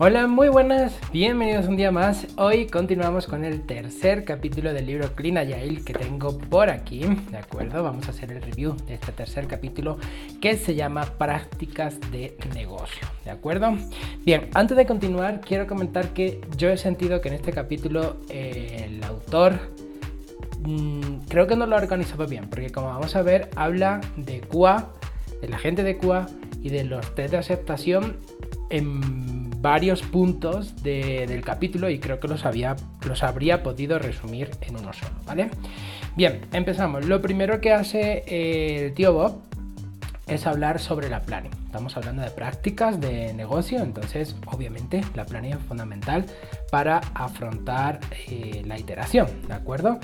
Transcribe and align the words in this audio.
Hola, 0.00 0.28
muy 0.28 0.48
buenas, 0.48 0.96
bienvenidos 1.12 1.66
un 1.66 1.74
día 1.74 1.90
más. 1.90 2.28
Hoy 2.36 2.68
continuamos 2.68 3.26
con 3.26 3.44
el 3.44 3.62
tercer 3.62 4.24
capítulo 4.24 4.72
del 4.72 4.86
libro 4.86 5.12
Clean 5.16 5.36
Agile 5.38 5.82
que 5.82 5.92
tengo 5.92 6.38
por 6.38 6.70
aquí, 6.70 7.00
¿de 7.00 7.36
acuerdo? 7.36 7.82
Vamos 7.82 8.06
a 8.06 8.12
hacer 8.12 8.30
el 8.30 8.40
review 8.40 8.76
de 8.86 8.94
este 8.94 9.10
tercer 9.10 9.48
capítulo 9.48 9.98
que 10.40 10.56
se 10.56 10.76
llama 10.76 11.04
Prácticas 11.04 11.98
de 12.12 12.36
negocio, 12.54 13.08
¿de 13.24 13.32
acuerdo? 13.32 13.76
Bien, 14.24 14.48
antes 14.54 14.76
de 14.76 14.86
continuar, 14.86 15.40
quiero 15.40 15.66
comentar 15.66 16.10
que 16.10 16.42
yo 16.56 16.68
he 16.68 16.76
sentido 16.76 17.20
que 17.20 17.30
en 17.30 17.34
este 17.34 17.52
capítulo 17.52 18.18
eh, 18.28 18.84
el 18.86 19.02
autor 19.02 19.58
mmm, 20.60 21.26
creo 21.28 21.48
que 21.48 21.56
no 21.56 21.66
lo 21.66 21.74
ha 21.74 21.80
organizado 21.80 22.24
bien, 22.28 22.48
porque 22.48 22.70
como 22.70 22.86
vamos 22.86 23.16
a 23.16 23.22
ver, 23.22 23.50
habla 23.56 24.00
de 24.16 24.42
QA, 24.42 24.92
de 25.40 25.48
la 25.48 25.58
gente 25.58 25.82
de 25.82 25.98
QA 25.98 26.26
y 26.62 26.68
de 26.68 26.84
los 26.84 27.16
test 27.16 27.32
de 27.32 27.38
aceptación 27.38 28.16
en 28.70 29.47
varios 29.60 30.02
puntos 30.02 30.82
del 30.82 31.42
capítulo 31.42 31.90
y 31.90 31.98
creo 31.98 32.20
que 32.20 32.28
los, 32.28 32.44
había, 32.44 32.76
los 33.06 33.22
habría 33.22 33.62
podido 33.62 33.98
resumir 33.98 34.50
en 34.62 34.76
uno 34.76 34.92
solo, 34.92 35.14
¿vale? 35.26 35.50
Bien, 36.16 36.40
empezamos. 36.52 37.06
Lo 37.06 37.20
primero 37.20 37.60
que 37.60 37.72
hace 37.72 38.24
el 38.26 38.94
tío 38.94 39.12
Bob 39.12 39.42
es 40.26 40.46
hablar 40.46 40.78
sobre 40.78 41.08
la 41.08 41.22
planning. 41.22 41.57
Estamos 41.68 41.98
hablando 41.98 42.22
de 42.22 42.30
prácticas 42.30 42.98
de 42.98 43.34
negocio, 43.34 43.80
entonces 43.80 44.34
obviamente 44.46 45.02
la 45.14 45.26
planning 45.26 45.52
es 45.52 45.58
fundamental 45.58 46.24
para 46.70 47.02
afrontar 47.12 48.00
eh, 48.26 48.62
la 48.64 48.78
iteración, 48.78 49.28
¿de 49.46 49.52
acuerdo? 49.52 49.98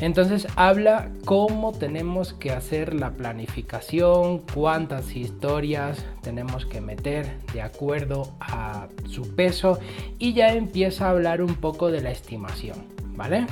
Entonces 0.00 0.48
habla 0.56 1.12
cómo 1.24 1.70
tenemos 1.70 2.32
que 2.32 2.50
hacer 2.50 2.94
la 2.94 3.12
planificación, 3.12 4.42
cuántas 4.54 5.14
historias 5.14 6.04
tenemos 6.20 6.66
que 6.66 6.80
meter 6.80 7.38
de 7.52 7.62
acuerdo 7.62 8.34
a 8.40 8.88
su 9.06 9.36
peso 9.36 9.78
y 10.18 10.32
ya 10.32 10.52
empieza 10.52 11.06
a 11.06 11.10
hablar 11.10 11.42
un 11.42 11.54
poco 11.54 11.92
de 11.92 12.00
la 12.00 12.10
estimación, 12.10 12.88
¿vale? 13.14 13.46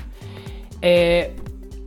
Eh, 0.81 1.37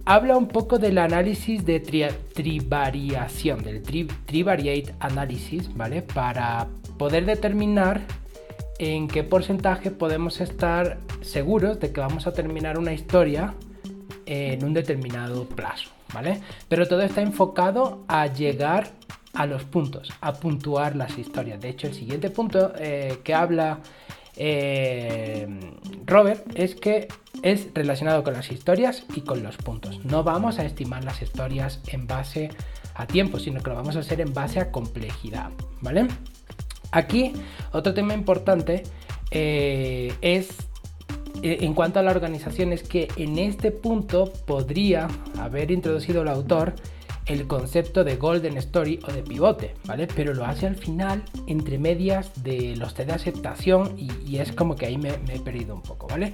habla 0.05 0.37
un 0.37 0.47
poco 0.47 0.77
del 0.77 0.99
análisis 0.99 1.65
de 1.65 1.79
trivariación, 1.79 3.63
del 3.63 3.81
trivariate 4.25 4.93
analysis, 4.99 5.75
¿vale? 5.75 6.03
Para 6.03 6.67
poder 6.97 7.25
determinar 7.25 8.01
en 8.77 9.07
qué 9.07 9.23
porcentaje 9.23 9.89
podemos 9.91 10.41
estar 10.41 10.99
seguros 11.21 11.79
de 11.79 11.91
que 11.91 12.01
vamos 12.01 12.27
a 12.27 12.33
terminar 12.33 12.77
una 12.77 12.93
historia 12.93 13.55
en 14.27 14.63
un 14.63 14.73
determinado 14.73 15.45
plazo, 15.45 15.89
¿vale? 16.13 16.39
Pero 16.69 16.87
todo 16.87 17.01
está 17.01 17.21
enfocado 17.21 18.03
a 18.07 18.27
llegar 18.27 18.91
a 19.33 19.45
los 19.45 19.63
puntos, 19.63 20.13
a 20.21 20.33
puntuar 20.33 20.95
las 20.95 21.17
historias. 21.17 21.59
De 21.59 21.69
hecho, 21.69 21.87
el 21.87 21.93
siguiente 21.93 22.29
punto 22.29 22.73
eh, 22.77 23.19
que 23.23 23.33
habla 23.33 23.79
eh, 24.37 25.47
Robert 26.05 26.45
es 26.55 26.75
que 26.75 27.07
es 27.41 27.67
relacionado 27.73 28.23
con 28.23 28.33
las 28.33 28.51
historias 28.51 29.05
y 29.15 29.21
con 29.21 29.43
los 29.43 29.57
puntos. 29.57 30.03
No 30.05 30.23
vamos 30.23 30.59
a 30.59 30.65
estimar 30.65 31.03
las 31.03 31.21
historias 31.21 31.81
en 31.87 32.07
base 32.07 32.49
a 32.95 33.07
tiempo, 33.07 33.39
sino 33.39 33.61
que 33.61 33.69
lo 33.69 33.75
vamos 33.75 33.95
a 33.95 33.99
hacer 33.99 34.21
en 34.21 34.33
base 34.33 34.59
a 34.59 34.71
complejidad, 34.71 35.51
¿vale? 35.81 36.07
Aquí, 36.91 37.33
otro 37.71 37.93
tema 37.93 38.13
importante 38.13 38.83
eh, 39.31 40.13
es 40.21 40.49
eh, 41.43 41.57
en 41.61 41.73
cuanto 41.73 41.99
a 41.99 42.03
la 42.03 42.11
organización 42.11 42.71
es 42.71 42.83
que 42.83 43.07
en 43.17 43.37
este 43.37 43.71
punto 43.71 44.31
podría 44.45 45.07
haber 45.37 45.71
introducido 45.71 46.21
el 46.21 46.29
autor 46.29 46.73
el 47.25 47.47
concepto 47.47 48.03
de 48.03 48.15
golden 48.17 48.57
story 48.57 48.99
o 49.07 49.11
de 49.11 49.23
pivote, 49.23 49.75
¿vale? 49.85 50.07
Pero 50.07 50.33
lo 50.33 50.45
hace 50.45 50.67
al 50.67 50.75
final, 50.75 51.23
entre 51.47 51.77
medias 51.77 52.43
de 52.43 52.75
los 52.75 52.93
test 52.93 53.09
de 53.09 53.15
aceptación 53.15 53.95
y, 53.97 54.37
es 54.37 54.51
como 54.51 54.75
que 54.75 54.85
ahí 54.85 54.97
me, 54.97 55.09
he 55.09 55.39
perdido 55.39 55.75
un 55.75 55.81
poco, 55.81 56.07
¿vale? 56.07 56.33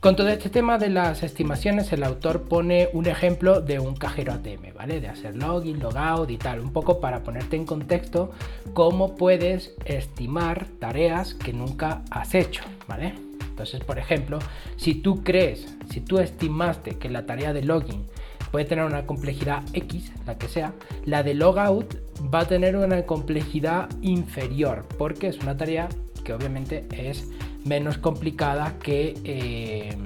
Con 0.00 0.16
todo 0.16 0.28
este 0.28 0.48
tema 0.48 0.78
de 0.78 0.88
las 0.88 1.22
estimaciones, 1.22 1.92
el 1.92 2.02
autor 2.04 2.44
pone 2.44 2.88
un 2.94 3.06
ejemplo 3.06 3.60
de 3.60 3.78
un 3.78 3.94
cajero 3.94 4.32
ATM, 4.32 4.74
¿vale? 4.74 5.00
De 5.00 5.08
hacer 5.08 5.36
login, 5.36 5.78
logout 5.78 6.30
y 6.30 6.38
tal, 6.38 6.60
un 6.60 6.72
poco 6.72 7.00
para 7.00 7.22
ponerte 7.22 7.56
en 7.56 7.66
contexto 7.66 8.30
cómo 8.72 9.14
puedes 9.14 9.74
estimar 9.84 10.66
tareas 10.78 11.34
que 11.34 11.52
nunca 11.52 12.02
has 12.10 12.34
hecho, 12.34 12.62
¿vale? 12.88 13.14
Entonces, 13.60 13.84
por 13.84 13.98
ejemplo, 13.98 14.38
si 14.76 14.94
tú 14.94 15.22
crees, 15.22 15.76
si 15.90 16.00
tú 16.00 16.18
estimaste 16.18 16.96
que 16.96 17.10
la 17.10 17.26
tarea 17.26 17.52
de 17.52 17.62
login 17.62 18.06
puede 18.50 18.64
tener 18.64 18.84
una 18.84 19.06
complejidad 19.06 19.62
X, 19.72 20.12
la 20.26 20.38
que 20.38 20.48
sea, 20.48 20.74
la 21.04 21.22
de 21.22 21.34
logout 21.34 21.94
va 22.32 22.40
a 22.40 22.48
tener 22.48 22.76
una 22.76 23.02
complejidad 23.02 23.88
inferior, 24.02 24.86
porque 24.98 25.28
es 25.28 25.38
una 25.38 25.56
tarea 25.56 25.88
que 26.24 26.32
obviamente 26.32 26.86
es 26.90 27.28
menos 27.64 27.98
complicada 27.98 28.74
que 28.82 29.14
eh, 29.24 29.96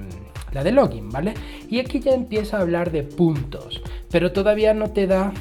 la 0.51 0.63
de 0.63 0.71
login, 0.71 1.09
¿vale? 1.09 1.33
Y 1.69 1.79
aquí 1.79 1.99
ya 1.99 2.13
empieza 2.13 2.57
a 2.57 2.61
hablar 2.61 2.91
de 2.91 3.03
puntos, 3.03 3.81
pero 4.09 4.31
todavía 4.31 4.73
no 4.73 4.91
te 4.91 5.07
da 5.07 5.33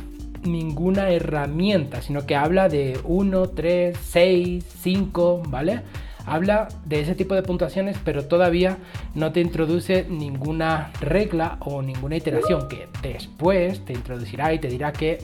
ninguna 0.43 1.11
herramienta, 1.11 2.03
sino 2.03 2.27
que 2.27 2.37
habla 2.37 2.69
de 2.69 2.99
1, 3.05 3.51
3, 3.51 3.97
6, 4.01 4.65
5, 4.83 5.43
¿vale? 5.49 5.83
Habla 6.27 6.69
de 6.85 7.01
ese 7.01 7.15
tipo 7.15 7.35
de 7.35 7.43
puntuaciones, 7.43 7.99
pero 8.05 8.25
todavía 8.25 8.79
no 9.15 9.33
te 9.33 9.41
introduce 9.41 10.07
ninguna 10.09 10.91
regla 11.01 11.59
o 11.61 11.83
ninguna 11.83 12.17
iteración 12.17 12.69
que 12.69 12.89
después 13.03 13.85
te 13.85 13.93
introducirá 13.93 14.53
y 14.53 14.59
te 14.59 14.69
dirá 14.69 14.93
que 14.93 15.19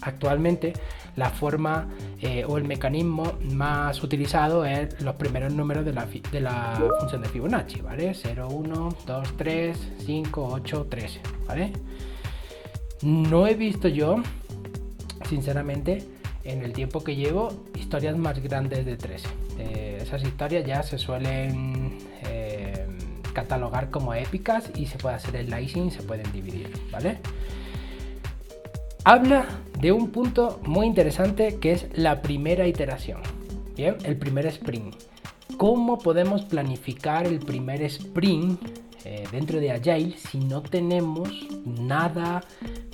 actualmente 0.00 0.72
la 1.16 1.30
forma 1.30 1.88
eh, 2.20 2.44
o 2.46 2.58
el 2.58 2.64
mecanismo 2.64 3.34
más 3.52 4.02
utilizado 4.02 4.64
es 4.64 5.00
los 5.00 5.14
primeros 5.16 5.52
números 5.52 5.84
de 5.84 5.92
la, 5.92 6.06
de 6.06 6.40
la 6.40 6.82
función 7.00 7.22
de 7.22 7.28
Fibonacci, 7.28 7.80
¿vale? 7.80 8.12
0, 8.14 8.48
1, 8.50 8.96
2, 9.06 9.28
3, 9.36 9.78
5, 10.04 10.48
8, 10.52 10.86
13, 10.88 11.20
¿vale? 11.46 11.72
No 13.02 13.46
he 13.46 13.54
visto 13.54 13.88
yo, 13.88 14.22
sinceramente, 15.28 16.02
en 16.44 16.62
el 16.62 16.72
tiempo 16.72 17.02
que 17.04 17.16
llevo, 17.16 17.52
historias 17.78 18.16
más 18.16 18.42
grandes 18.42 18.84
de 18.84 18.96
13. 18.96 19.28
Eh, 19.58 19.93
esas 20.04 20.22
historias 20.22 20.64
ya 20.64 20.82
se 20.82 20.98
suelen 20.98 21.98
eh, 22.24 22.86
catalogar 23.32 23.90
como 23.90 24.14
épicas 24.14 24.70
y 24.76 24.86
se 24.86 24.98
puede 24.98 25.16
hacer 25.16 25.36
el 25.36 25.48
slicing, 25.48 25.90
se 25.90 26.02
pueden 26.02 26.30
dividir, 26.32 26.70
¿vale? 26.90 27.18
Habla 29.04 29.44
de 29.80 29.92
un 29.92 30.10
punto 30.10 30.60
muy 30.64 30.86
interesante 30.86 31.58
que 31.58 31.72
es 31.72 31.86
la 31.94 32.22
primera 32.22 32.66
iteración, 32.66 33.20
¿bien? 33.76 33.96
El 34.04 34.16
primer 34.16 34.46
sprint. 34.46 34.94
¿Cómo 35.58 35.98
podemos 35.98 36.44
planificar 36.44 37.26
el 37.26 37.38
primer 37.38 37.82
sprint 37.82 38.60
eh, 39.04 39.24
dentro 39.30 39.60
de 39.60 39.70
Agile 39.70 40.16
si 40.16 40.38
no 40.38 40.62
tenemos 40.62 41.28
nada 41.64 42.42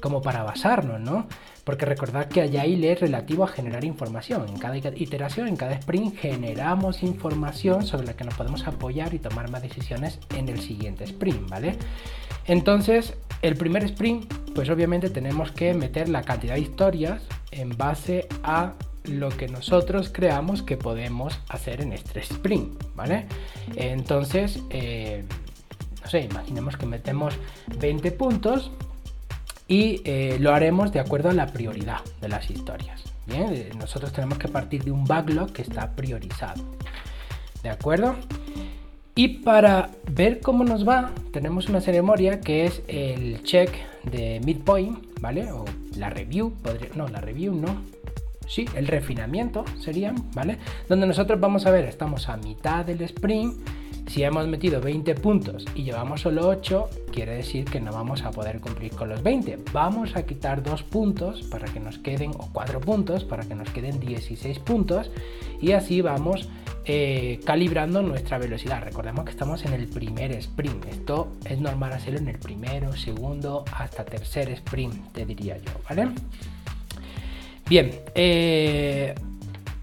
como 0.00 0.20
para 0.22 0.42
basarnos, 0.42 1.00
¿no? 1.00 1.26
Porque 1.64 1.86
recordad 1.86 2.26
que 2.26 2.42
Agile 2.42 2.92
es 2.92 3.00
relativo 3.00 3.44
a 3.44 3.48
generar 3.48 3.84
información. 3.84 4.48
En 4.48 4.58
cada 4.58 4.76
iteración, 4.76 5.46
en 5.46 5.56
cada 5.56 5.74
sprint, 5.74 6.16
generamos 6.16 7.02
información 7.02 7.86
sobre 7.86 8.06
la 8.06 8.14
que 8.14 8.24
nos 8.24 8.34
podemos 8.34 8.66
apoyar 8.66 9.14
y 9.14 9.18
tomar 9.18 9.50
más 9.50 9.62
decisiones 9.62 10.18
en 10.36 10.48
el 10.48 10.60
siguiente 10.60 11.04
sprint, 11.04 11.48
¿vale? 11.48 11.76
Entonces, 12.46 13.14
el 13.42 13.56
primer 13.56 13.84
sprint, 13.84 14.32
pues 14.54 14.68
obviamente 14.70 15.10
tenemos 15.10 15.52
que 15.52 15.74
meter 15.74 16.08
la 16.08 16.22
cantidad 16.22 16.54
de 16.54 16.60
historias 16.60 17.22
en 17.52 17.76
base 17.76 18.26
a 18.42 18.74
lo 19.04 19.30
que 19.30 19.48
nosotros 19.48 20.10
creamos 20.12 20.62
que 20.62 20.76
podemos 20.76 21.38
hacer 21.48 21.80
en 21.80 21.92
este 21.92 22.20
sprint, 22.20 22.82
¿vale? 22.94 23.26
Entonces, 23.76 24.60
eh, 24.70 25.24
imaginemos 26.18 26.76
que 26.76 26.86
metemos 26.86 27.34
20 27.78 28.10
puntos 28.12 28.70
y 29.68 30.02
eh, 30.04 30.36
lo 30.40 30.52
haremos 30.52 30.92
de 30.92 31.00
acuerdo 31.00 31.30
a 31.30 31.32
la 31.32 31.46
prioridad 31.46 32.00
de 32.20 32.28
las 32.28 32.50
historias. 32.50 33.04
Bien, 33.26 33.52
eh, 33.52 33.70
nosotros 33.78 34.12
tenemos 34.12 34.38
que 34.38 34.48
partir 34.48 34.82
de 34.82 34.90
un 34.90 35.04
backlog 35.04 35.52
que 35.52 35.62
está 35.62 35.94
priorizado. 35.94 36.64
¿De 37.62 37.68
acuerdo? 37.68 38.16
Y 39.14 39.28
para 39.28 39.90
ver 40.10 40.40
cómo 40.40 40.64
nos 40.64 40.88
va, 40.88 41.12
tenemos 41.32 41.68
una 41.68 41.80
ceremonia 41.80 42.40
que 42.40 42.64
es 42.64 42.82
el 42.88 43.42
check 43.42 43.70
de 44.04 44.40
midpoint, 44.44 45.20
¿vale? 45.20 45.52
O 45.52 45.64
la 45.96 46.10
review, 46.10 46.52
podría, 46.62 46.88
no, 46.94 47.06
la 47.08 47.20
review 47.20 47.54
no. 47.54 47.82
Sí, 48.48 48.66
el 48.74 48.88
refinamiento 48.88 49.64
serían, 49.78 50.30
¿vale? 50.34 50.58
Donde 50.88 51.06
nosotros 51.06 51.38
vamos 51.38 51.66
a 51.66 51.70
ver, 51.70 51.84
estamos 51.84 52.28
a 52.28 52.36
mitad 52.36 52.84
del 52.84 53.02
sprint 53.02 53.54
si 54.10 54.24
hemos 54.24 54.48
metido 54.48 54.80
20 54.80 55.14
puntos 55.14 55.64
y 55.76 55.84
llevamos 55.84 56.22
solo 56.22 56.48
8, 56.48 56.88
quiere 57.12 57.36
decir 57.36 57.64
que 57.64 57.78
no 57.78 57.92
vamos 57.92 58.22
a 58.22 58.32
poder 58.32 58.58
cumplir 58.60 58.90
con 58.90 59.08
los 59.08 59.22
20. 59.22 59.60
Vamos 59.72 60.16
a 60.16 60.24
quitar 60.24 60.64
2 60.64 60.82
puntos 60.82 61.42
para 61.42 61.66
que 61.66 61.78
nos 61.78 61.98
queden, 61.98 62.32
o 62.32 62.48
4 62.52 62.80
puntos 62.80 63.22
para 63.22 63.44
que 63.44 63.54
nos 63.54 63.70
queden 63.70 64.00
16 64.00 64.58
puntos 64.58 65.12
y 65.60 65.72
así 65.72 66.00
vamos 66.00 66.48
eh, 66.86 67.38
calibrando 67.44 68.02
nuestra 68.02 68.38
velocidad. 68.38 68.82
Recordemos 68.82 69.24
que 69.26 69.30
estamos 69.30 69.64
en 69.64 69.74
el 69.74 69.86
primer 69.86 70.32
sprint. 70.32 70.86
Esto 70.86 71.28
es 71.44 71.60
normal 71.60 71.92
hacerlo 71.92 72.18
en 72.18 72.26
el 72.26 72.38
primero, 72.40 72.96
segundo, 72.96 73.64
hasta 73.72 74.04
tercer 74.04 74.50
sprint, 74.50 75.12
te 75.12 75.24
diría 75.24 75.56
yo, 75.58 75.70
¿vale? 75.88 76.08
Bien, 77.68 77.92
eh, 78.16 79.14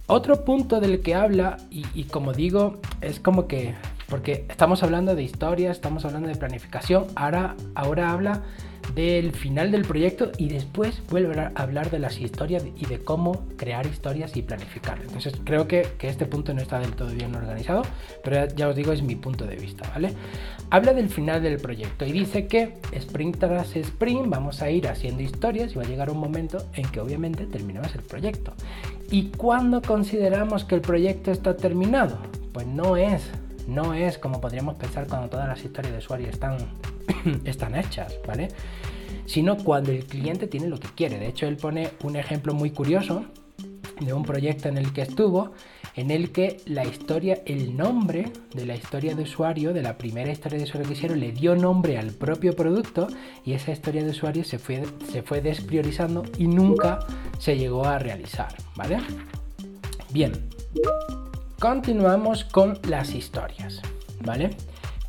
Otro 0.07 0.43
punto 0.43 0.81
del 0.81 1.01
que 1.01 1.15
habla, 1.15 1.57
y, 1.69 2.03
como 2.05 2.33
digo, 2.33 2.79
es 3.01 3.19
como 3.19 3.45
que, 3.47 3.73
porque 4.09 4.45
estamos 4.49 4.83
hablando 4.83 5.15
de 5.15 5.23
historia, 5.23 5.71
estamos 5.71 6.05
hablando 6.05 6.27
de 6.27 6.35
planificación, 6.35 7.05
ahora, 7.15 7.55
ahora 7.75 8.11
habla 8.11 8.43
del 8.95 9.31
final 9.31 9.71
del 9.71 9.83
proyecto 9.83 10.31
y 10.37 10.49
después 10.49 11.01
vuelve 11.09 11.39
a 11.39 11.51
hablar 11.55 11.91
de 11.91 11.99
las 11.99 12.19
historias 12.19 12.65
y 12.75 12.85
de 12.85 12.99
cómo 12.99 13.45
crear 13.57 13.85
historias 13.85 14.35
y 14.37 14.41
planificar. 14.41 14.99
Entonces 15.01 15.33
creo 15.43 15.67
que, 15.67 15.87
este 16.01 16.25
punto 16.25 16.53
no 16.53 16.61
está 16.61 16.79
del 16.79 16.93
todo 16.93 17.09
bien 17.09 17.35
organizado, 17.35 17.83
pero 18.23 18.47
ya, 18.55 18.69
os 18.69 18.75
digo, 18.75 18.93
es 18.93 19.03
mi 19.03 19.15
punto 19.15 19.45
de 19.45 19.57
vista, 19.57 19.89
¿vale? 19.89 20.13
Habla 20.69 20.93
del 20.93 21.09
final 21.09 21.43
del 21.43 21.59
proyecto 21.59 22.05
y 22.05 22.11
dice 22.11 22.47
que 22.47 22.77
sprint 22.93 23.37
tras 23.37 23.75
sprint 23.75 24.29
vamos 24.29 24.61
a 24.61 24.69
ir 24.69 24.87
haciendo 24.87 25.21
historias 25.21 25.73
y 25.73 25.75
va 25.75 25.83
a 25.83 25.87
llegar 25.87 26.09
un 26.09 26.19
momento 26.19 26.65
en 26.73 26.87
que 26.89 26.99
obviamente 26.99 27.45
terminamos 27.45 27.93
el 27.95 28.01
proyecto. 28.01 28.53
¿Y 29.11 29.29
cuándo 29.29 29.81
consideramos 29.81 30.63
que 30.63 30.75
el 30.75 30.81
proyecto 30.81 31.31
está 31.31 31.55
terminado? 31.55 32.17
Pues 32.51 32.67
no 32.67 32.97
es, 32.97 33.29
no 33.67 33.93
es 33.93 34.17
como 34.17 34.41
podríamos 34.41 34.75
pensar 34.75 35.07
cuando 35.07 35.29
todas 35.29 35.47
las 35.47 35.63
historias 35.63 35.93
de 35.93 35.99
usuario 35.99 36.29
están 36.29 36.57
están 37.45 37.75
hechas, 37.75 38.15
¿vale? 38.25 38.49
Sino 39.25 39.57
cuando 39.57 39.91
el 39.91 40.05
cliente 40.05 40.47
tiene 40.47 40.67
lo 40.67 40.79
que 40.79 40.87
quiere. 40.89 41.19
De 41.19 41.27
hecho, 41.27 41.47
él 41.47 41.57
pone 41.57 41.91
un 42.03 42.15
ejemplo 42.15 42.53
muy 42.53 42.71
curioso 42.71 43.25
de 43.99 44.13
un 44.13 44.23
proyecto 44.23 44.69
en 44.69 44.77
el 44.77 44.93
que 44.93 45.01
estuvo, 45.01 45.53
en 45.95 46.11
el 46.11 46.31
que 46.31 46.57
la 46.65 46.85
historia, 46.85 47.41
el 47.45 47.75
nombre 47.75 48.31
de 48.53 48.65
la 48.65 48.75
historia 48.75 49.15
de 49.15 49.23
usuario, 49.23 49.73
de 49.73 49.81
la 49.81 49.97
primera 49.97 50.31
historia 50.31 50.59
de 50.59 50.65
usuario 50.65 50.87
que 50.87 50.93
hicieron, 50.93 51.19
le 51.19 51.31
dio 51.31 51.55
nombre 51.55 51.97
al 51.97 52.11
propio 52.11 52.55
producto 52.55 53.07
y 53.43 53.53
esa 53.53 53.71
historia 53.71 54.03
de 54.03 54.11
usuario 54.11 54.43
se 54.43 54.59
fue, 54.59 54.83
se 55.11 55.23
fue 55.23 55.41
despriorizando 55.41 56.23
y 56.37 56.47
nunca 56.47 56.99
se 57.39 57.57
llegó 57.57 57.85
a 57.85 57.97
realizar, 57.97 58.55
¿vale? 58.75 58.99
Bien, 60.11 60.31
continuamos 61.59 62.43
con 62.43 62.79
las 62.87 63.13
historias, 63.13 63.81
¿vale? 64.23 64.55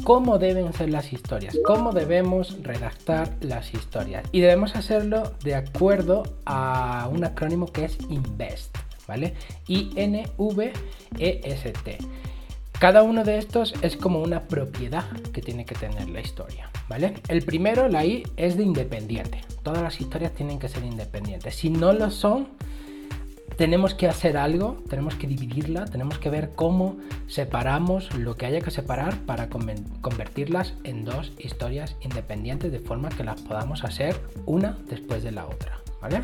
cómo 0.05 0.39
deben 0.39 0.73
ser 0.73 0.89
las 0.91 1.13
historias, 1.13 1.59
cómo 1.65 1.93
debemos 1.93 2.63
redactar 2.63 3.37
las 3.41 3.75
historias. 3.75 4.25
Y 4.33 4.41
debemos 4.41 4.75
hacerlo 4.77 5.35
de 5.43 5.55
acuerdo 5.55 6.23
a 6.47 7.09
un 7.13 7.25
acrónimo 7.25 7.67
que 7.67 7.85
es 7.85 7.99
INVEST, 8.09 8.77
¿vale? 9.07 9.35
I-N-V-E-S-T. 9.67 10.79
Cada 12.79 13.03
uno 13.03 13.25
de 13.25 13.39
estos 13.39 13.75
es 13.83 13.97
como 13.97 14.21
una 14.23 14.45
propiedad 14.45 15.11
que 15.33 15.43
tiene 15.43 15.65
que 15.65 15.75
tener 15.75 16.09
la 16.09 16.21
historia, 16.21 16.71
¿vale? 16.89 17.15
El 17.29 17.43
primero, 17.43 17.89
la 17.89 18.05
I, 18.05 18.23
es 18.37 18.57
de 18.57 18.63
independiente. 18.63 19.41
Todas 19.65 19.83
las 19.83 20.01
historias 20.01 20.33
tienen 20.33 20.61
que 20.61 20.69
ser 20.69 20.85
independientes. 20.85 21.57
Si 21.57 21.71
no 21.71 21.93
lo 21.93 22.13
son, 22.13 22.49
tenemos 23.59 23.93
que 23.93 24.07
hacer 24.07 24.37
algo, 24.37 24.85
tenemos 24.89 25.17
que 25.17 25.27
dividirla, 25.27 25.85
tenemos 25.87 26.21
que 26.21 26.31
ver 26.31 26.53
cómo 26.55 26.97
separamos 27.27 28.15
lo 28.15 28.37
que 28.37 28.47
haya 28.47 28.61
que 28.61 28.71
separar 28.71 29.19
para 29.27 29.49
convertirlas 29.49 30.75
en 30.85 31.05
dos 31.05 31.33
historias 31.39 31.97
independientes 32.01 32.71
de 32.71 32.79
forma 32.79 33.09
que 33.09 33.25
las 33.25 33.43
podamos 33.43 33.83
hacer 33.83 34.15
una 34.47 34.79
después 34.89 35.25
de 35.25 35.33
la 35.33 35.45
otra, 35.45 35.81
¿vale? 36.01 36.23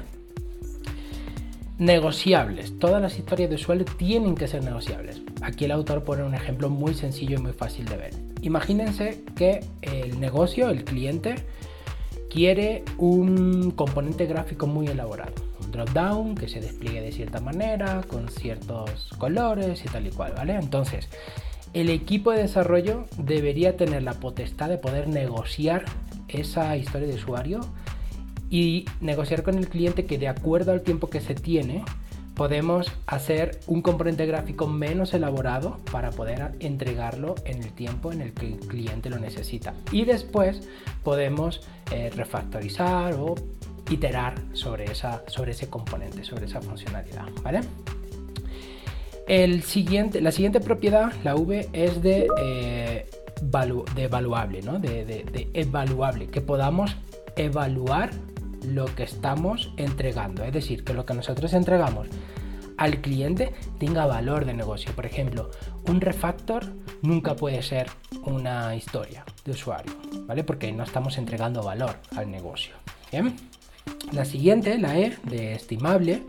Negociables. 1.77 2.79
Todas 2.79 3.03
las 3.03 3.19
historias 3.19 3.51
de 3.51 3.57
usuario 3.57 3.85
tienen 3.85 4.37
que 4.37 4.47
ser 4.47 4.63
negociables. 4.63 5.21
Aquí 5.43 5.65
el 5.65 5.73
autor 5.73 6.05
pone 6.05 6.23
un 6.23 6.37
ejemplo 6.37 6.71
muy 6.71 6.95
sencillo 6.95 7.37
y 7.37 7.43
muy 7.43 7.53
fácil 7.53 7.85
de 7.87 7.97
ver. 7.97 8.15
Imagínense 8.43 9.25
que 9.35 9.59
el 9.83 10.21
negocio, 10.21 10.69
el 10.69 10.85
cliente, 10.85 11.35
quiere 12.31 12.85
un 12.97 13.73
componente 13.73 14.27
gráfico 14.27 14.69
muy 14.69 14.87
elaborado 14.87 15.33
drop-down 15.75 16.35
que 16.35 16.49
se 16.49 16.61
despliegue 16.61 17.01
de 17.03 17.13
cierta 17.13 17.41
manera, 17.41 18.03
con 18.09 18.29
ciertos 18.29 19.11
colores 19.19 19.85
y 19.85 19.89
tal 19.89 20.07
y 20.07 20.11
cual, 20.11 20.33
¿vale? 20.37 20.55
Entonces, 20.55 21.09
el 21.75 21.91
equipo 21.91 22.31
de 22.31 22.43
desarrollo 22.43 23.07
debería 23.19 23.77
tener 23.77 24.03
la 24.03 24.15
potestad 24.15 24.69
de 24.69 24.79
poder 24.79 25.09
negociar 25.09 25.85
esa 26.29 26.77
historia 26.77 27.09
de 27.09 27.15
usuario 27.15 27.61
y 28.49 28.85
negociar 29.01 29.43
con 29.43 29.59
el 29.59 29.69
cliente 29.69 30.07
que 30.07 30.17
de 30.17 30.29
acuerdo 30.29 30.73
al 30.73 30.83
tiempo 30.83 31.11
que 31.11 31.21
se 31.21 31.35
tiene, 31.35 31.85
podemos 32.35 32.93
hacer 33.07 33.61
un 33.67 33.83
componente 33.83 34.27
gráfico 34.27 34.67
menos 34.67 35.15
elaborado 35.15 35.79
para 35.91 36.11
poder 36.11 36.53
entregarlo 36.61 37.35
en 37.45 37.63
el 37.63 37.73
tiempo 37.73 38.13
en 38.13 38.21
el 38.21 38.33
que 38.33 38.53
el 38.53 38.59
cliente 38.59 39.11
lo 39.11 39.19
necesita. 39.19 39.75
Y 39.93 40.05
después 40.05 40.69
podemos 41.03 41.61
eh, 41.91 42.11
refactorizar 42.15 43.15
o 43.15 43.35
iterar 43.91 44.35
sobre, 44.53 44.85
esa, 44.85 45.23
sobre 45.27 45.53
ese 45.53 45.69
componente, 45.69 46.25
sobre 46.25 46.47
esa 46.47 46.61
funcionalidad, 46.61 47.27
¿vale? 47.43 47.61
El 49.27 49.63
siguiente, 49.63 50.21
la 50.21 50.33
siguiente 50.33 50.61
propiedad, 50.61 51.13
la 51.23 51.35
V, 51.35 51.69
es 51.73 52.03
de, 52.03 52.29
eh, 52.41 53.07
de 53.95 54.03
evaluable, 54.03 54.63
¿no? 54.63 54.79
De, 54.79 55.49
evaluable, 55.55 56.29
que 56.29 56.41
podamos 56.41 56.97
evaluar 57.37 58.11
lo 58.67 58.87
que 58.87 59.03
estamos 59.03 59.73
entregando. 59.77 60.45
Es 60.45 60.53
decir, 60.53 60.85
que 60.85 60.93
lo 60.93 61.07
que 61.07 61.15
nosotros 61.15 61.53
entregamos 61.55 62.09
al 62.77 63.01
cliente 63.01 63.53
tenga 63.79 64.05
valor 64.07 64.45
de 64.45 64.53
negocio. 64.53 64.93
Por 64.93 65.07
ejemplo, 65.07 65.51
un 65.89 66.01
refactor 66.01 66.73
nunca 67.03 67.35
puede 67.35 67.63
ser 67.63 67.89
una 68.25 68.75
historia 68.75 69.25
de 69.45 69.53
usuario, 69.53 69.93
¿vale? 70.27 70.45
Porque 70.45 70.71
no 70.73 70.83
estamos 70.85 71.17
entregando 71.17 71.63
valor 71.63 71.97
al 72.17 72.31
negocio. 72.31 72.75
¿Bien? 73.11 73.37
La 74.13 74.25
siguiente, 74.25 74.79
la 74.79 74.99
E 74.99 75.17
de 75.25 75.55
estimable, 75.55 76.23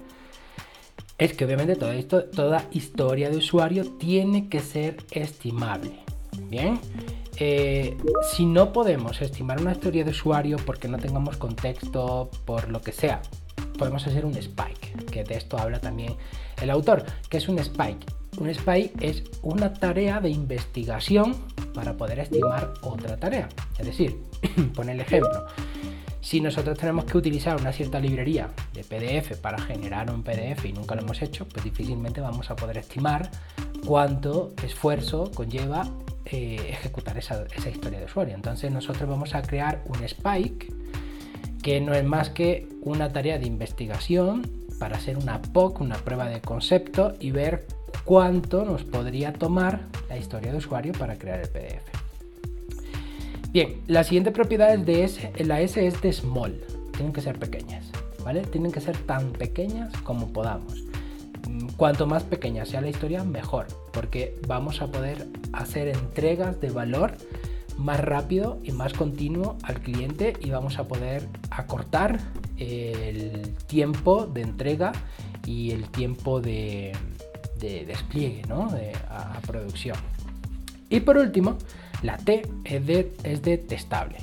es 1.18 1.34
que 1.34 1.46
obviamente 1.46 1.76
toda, 1.76 2.68
historia 2.72 3.30
de 3.30 3.38
usuario 3.38 3.86
tiene 3.98 4.50
que 4.50 4.60
ser 4.60 4.98
estimable. 5.12 6.00
Bien, 6.50 6.80
eh, 7.38 7.96
si 8.36 8.46
no 8.46 8.74
podemos 8.74 9.22
estimar 9.22 9.62
una 9.62 9.72
historia 9.72 10.04
de 10.04 10.12
usuario 10.12 10.58
porque 10.66 10.88
no 10.88 10.98
tengamos 10.98 11.38
contexto, 11.38 12.30
por 12.46 12.70
lo 12.70 12.82
que 12.82 12.92
sea, 12.92 13.22
podemos 13.78 14.06
hacer 14.06 14.26
un 14.26 14.36
spike, 14.36 15.06
que 15.12 15.24
de 15.24 15.36
esto 15.36 15.58
habla 15.58 15.80
también 15.80 16.16
el 16.62 16.70
autor, 16.70 17.06
que 17.30 17.38
es 17.38 17.48
un 17.48 17.60
spike. 17.60 18.06
Un 18.38 18.50
spike 18.50 18.92
es 19.00 19.24
una 19.44 19.74
tarea 19.74 20.20
de 20.20 20.30
investigación 20.30 21.36
para 21.74 21.96
poder 21.96 22.20
estimar 22.20 22.74
otra 22.82 23.16
tarea. 23.16 23.48
Es 23.80 23.86
decir, 23.86 24.18
pone 24.76 24.92
el 24.92 25.00
ejemplo. 25.00 25.46
Si 26.26 26.42
nosotros 26.42 26.76
tenemos 26.80 27.06
que 27.06 27.20
utilizar 27.20 27.56
una 27.56 27.72
cierta 27.72 28.00
librería 28.00 28.50
de 28.74 28.84
PDF 28.84 29.38
para 29.38 29.60
generar 29.60 30.10
un 30.10 30.24
PDF 30.24 30.66
y 30.66 30.74
nunca 30.74 30.96
lo 30.96 31.04
hemos 31.04 31.22
hecho, 31.22 31.48
pues 31.48 31.64
difícilmente 31.64 32.20
vamos 32.20 32.50
a 32.50 32.56
poder 32.56 32.80
estimar 32.80 33.30
cuánto 33.86 34.52
esfuerzo 34.64 35.30
conlleva 35.36 35.88
eh, 36.26 36.56
ejecutar 36.68 37.16
esa, 37.20 37.46
historia 37.70 38.00
de 38.00 38.06
usuario. 38.06 38.34
Entonces 38.34 38.72
nosotros 38.72 39.08
vamos 39.08 39.36
a 39.36 39.44
crear 39.44 39.84
un 39.86 40.04
Spike 40.04 40.74
que 41.62 41.80
no 41.80 41.94
es 41.94 42.04
más 42.04 42.32
que 42.32 42.68
una 42.82 43.14
tarea 43.14 43.38
de 43.38 43.46
investigación 43.46 44.50
para 44.80 44.98
hacer 44.98 45.20
una 45.20 45.44
POC, 45.44 45.82
una 45.82 45.98
prueba 45.98 46.28
de 46.28 46.42
concepto 46.42 47.14
y 47.20 47.30
ver 47.30 47.68
cuánto 48.04 48.66
nos 48.66 48.84
podría 48.84 49.32
tomar 49.32 49.90
la 50.10 50.18
historia 50.18 50.52
de 50.52 50.58
usuario 50.58 50.92
para 50.94 51.20
crear 51.20 51.42
el 51.42 51.50
PDF. 51.50 51.95
Bien, 53.56 53.82
la 53.88 54.04
siguiente 54.04 54.32
propiedad 54.32 54.78
de 54.78 55.06
S, 55.06 55.32
la 55.46 55.62
S 55.62 55.88
es 55.88 56.02
de 56.02 56.12
small, 56.12 56.60
tienen 56.92 57.14
que 57.14 57.22
ser 57.22 57.40
pequeñas, 57.40 57.90
¿vale? 58.22 58.42
Tienen 58.42 58.70
que 58.70 58.82
ser 58.82 58.98
tan 58.98 59.32
pequeñas 59.32 59.96
como 60.02 60.34
podamos. 60.34 60.84
Mm, 61.48 61.68
cuanto 61.78 62.06
más 62.06 62.24
pequeña 62.24 62.66
sea 62.66 62.82
la 62.82 62.90
historia, 62.90 63.24
mejor, 63.24 63.68
porque 63.94 64.38
vamos 64.46 64.82
a 64.82 64.88
poder 64.88 65.30
hacer 65.54 65.88
entregas 65.88 66.60
de 66.60 66.70
valor 66.70 67.14
más 67.78 68.02
rápido 68.02 68.60
y 68.62 68.74
más 68.74 68.92
continuo 68.92 69.58
al 69.64 69.80
cliente 69.80 70.34
y 70.42 70.50
vamos 70.50 70.78
a 70.78 70.90
poder 70.90 71.26
acortar 71.50 72.20
el 72.58 73.56
tiempo 73.68 74.28
de 74.28 74.42
entrega 74.42 74.92
y 75.46 75.72
el 75.72 75.88
tiempo 75.92 76.42
de, 76.42 76.92
despliegue 77.62 78.42
¿no? 78.50 78.70
a 79.10 79.40
producción. 79.48 79.96
Y 80.90 81.00
por 81.00 81.18
último, 81.18 81.58
la 82.06 82.18
T 82.18 82.44
es 82.64 82.86
de, 82.86 83.14
es 83.24 83.42
de 83.42 83.58
testable. 83.58 84.18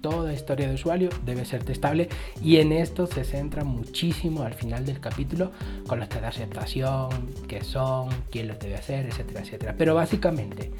Toda 0.00 0.32
historia 0.32 0.66
de 0.66 0.74
usuario 0.74 1.10
debe 1.24 1.44
ser 1.44 1.62
testable 1.62 2.08
y 2.42 2.56
en 2.56 2.72
esto 2.72 3.06
se 3.06 3.22
centra 3.22 3.62
muchísimo 3.62 4.42
al 4.42 4.54
final 4.54 4.84
del 4.84 4.98
capítulo 4.98 5.52
con 5.86 6.00
los 6.00 6.08
test 6.08 6.22
de 6.22 6.26
aceptación, 6.26 7.10
qué 7.46 7.62
son, 7.62 8.08
quién 8.30 8.48
los 8.48 8.58
debe 8.58 8.74
hacer, 8.74 9.06
etcétera, 9.06 9.42
etcétera. 9.42 9.74
Pero 9.78 9.94
básicamente 9.94 10.72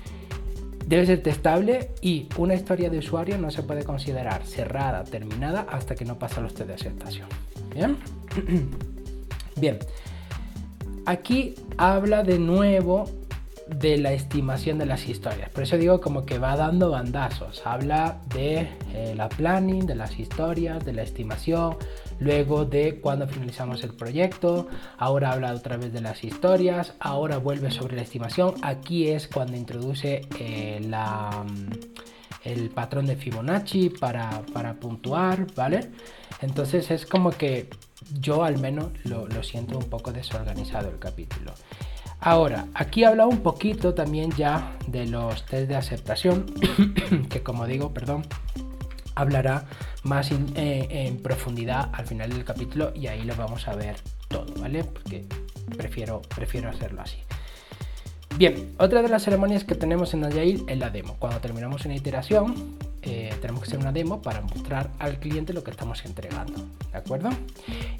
debe 0.86 1.06
ser 1.06 1.22
testable 1.22 1.90
y 2.00 2.26
una 2.36 2.54
historia 2.54 2.90
de 2.90 2.98
usuario 2.98 3.38
no 3.38 3.52
se 3.52 3.62
puede 3.62 3.84
considerar 3.84 4.44
cerrada, 4.44 5.04
terminada 5.04 5.66
hasta 5.70 5.94
que 5.94 6.04
no 6.04 6.18
pasa 6.18 6.40
los 6.40 6.54
test 6.54 6.68
de 6.68 6.74
aceptación. 6.74 7.28
Bien. 7.72 7.96
Bien. 9.56 9.78
Aquí 11.06 11.54
habla 11.78 12.24
de 12.24 12.38
nuevo 12.38 13.08
de 13.74 13.98
la 13.98 14.12
estimación 14.12 14.78
de 14.78 14.86
las 14.86 15.08
historias. 15.08 15.50
Por 15.50 15.62
eso 15.62 15.76
digo 15.76 16.00
como 16.00 16.24
que 16.24 16.38
va 16.38 16.56
dando 16.56 16.90
bandazos. 16.90 17.62
Habla 17.66 18.20
de 18.34 18.68
eh, 18.92 19.14
la 19.16 19.28
planning, 19.28 19.86
de 19.86 19.94
las 19.94 20.18
historias, 20.18 20.84
de 20.84 20.92
la 20.92 21.02
estimación, 21.02 21.76
luego 22.20 22.64
de 22.64 23.00
cuando 23.00 23.26
finalizamos 23.26 23.82
el 23.84 23.94
proyecto, 23.94 24.68
ahora 24.98 25.32
habla 25.32 25.52
otra 25.54 25.76
vez 25.76 25.92
de 25.92 26.00
las 26.00 26.24
historias, 26.24 26.94
ahora 27.00 27.38
vuelve 27.38 27.70
sobre 27.70 27.96
la 27.96 28.02
estimación. 28.02 28.54
Aquí 28.62 29.08
es 29.08 29.28
cuando 29.28 29.56
introduce 29.56 30.22
eh, 30.38 30.80
la, 30.88 31.44
mm, 31.44 31.92
el 32.44 32.70
patrón 32.70 33.06
de 33.06 33.16
Fibonacci 33.16 33.90
para, 33.90 34.42
para 34.52 34.74
puntuar, 34.74 35.46
¿vale? 35.54 35.90
Entonces 36.40 36.90
es 36.90 37.06
como 37.06 37.30
que 37.30 37.68
yo 38.20 38.44
al 38.44 38.58
menos 38.58 38.90
lo, 39.04 39.42
siento 39.42 39.78
un 39.78 39.88
poco 39.88 40.12
desorganizado 40.12 40.90
el 40.90 40.98
capítulo. 40.98 41.52
Ahora, 42.24 42.66
aquí 42.74 43.02
habla 43.02 43.26
un 43.26 43.40
poquito 43.40 43.94
también 43.94 44.30
ya 44.36 44.76
de 44.86 45.06
los 45.06 45.44
test 45.44 45.68
de 45.68 45.74
aceptación, 45.74 46.46
que 47.28 47.42
como 47.42 47.66
digo, 47.66 47.92
perdón, 47.92 48.22
hablará 49.16 49.64
más 50.04 50.30
eh, 50.30 50.86
en 50.88 51.18
profundidad 51.18 51.90
al 51.92 52.06
final 52.06 52.30
del 52.30 52.44
capítulo 52.44 52.92
y 52.94 53.08
ahí 53.08 53.22
lo 53.22 53.34
vamos 53.34 53.66
a 53.66 53.74
ver 53.74 53.96
todo, 54.28 54.46
¿vale? 54.60 54.84
Porque 54.84 55.24
prefiero, 55.76 56.22
prefiero 56.34 56.70
hacerlo 56.70 57.02
así. 57.02 57.18
Bien, 58.36 58.72
otra 58.78 59.02
de 59.02 59.08
las 59.08 59.24
ceremonias 59.24 59.64
que 59.64 59.74
tenemos 59.74 60.14
en 60.14 60.24
Agile 60.24 60.62
es 60.68 60.78
la 60.78 60.90
demo. 60.90 61.16
Cuando 61.18 61.40
terminamos 61.40 61.84
una 61.84 61.96
iteración, 61.96 62.78
eh, 63.02 63.34
tenemos 63.40 63.62
que 63.62 63.68
hacer 63.68 63.80
una 63.80 63.92
demo 63.92 64.22
para 64.22 64.40
mostrar 64.42 64.90
al 65.00 65.18
cliente 65.18 65.52
lo 65.52 65.64
que 65.64 65.72
estamos 65.72 66.04
entregando. 66.04 66.54
¿De 66.92 66.98
acuerdo? 66.98 67.30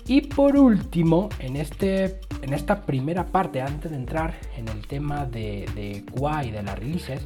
Y 0.07 0.23
por 0.23 0.57
último, 0.57 1.29
en, 1.39 1.57
este, 1.57 2.21
en 2.43 2.53
esta 2.53 2.83
primera 2.83 3.27
parte, 3.27 3.61
antes 3.61 3.91
de 3.91 3.97
entrar 3.97 4.35
en 4.57 4.69
el 4.69 4.87
tema 4.87 5.25
de, 5.25 5.69
de 5.75 6.05
QA 6.13 6.45
y 6.45 6.51
de 6.51 6.63
las 6.63 6.79
releases, 6.79 7.23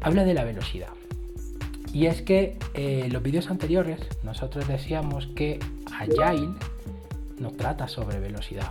habla 0.00 0.24
de 0.24 0.34
la 0.34 0.44
velocidad. 0.44 0.90
Y 1.92 2.06
es 2.06 2.20
que 2.20 2.58
en 2.74 3.06
eh, 3.06 3.08
los 3.10 3.22
vídeos 3.22 3.48
anteriores 3.50 4.00
nosotros 4.22 4.68
decíamos 4.68 5.28
que 5.28 5.58
Agile 5.98 6.50
no 7.38 7.52
trata 7.52 7.88
sobre 7.88 8.18
velocidad, 8.18 8.70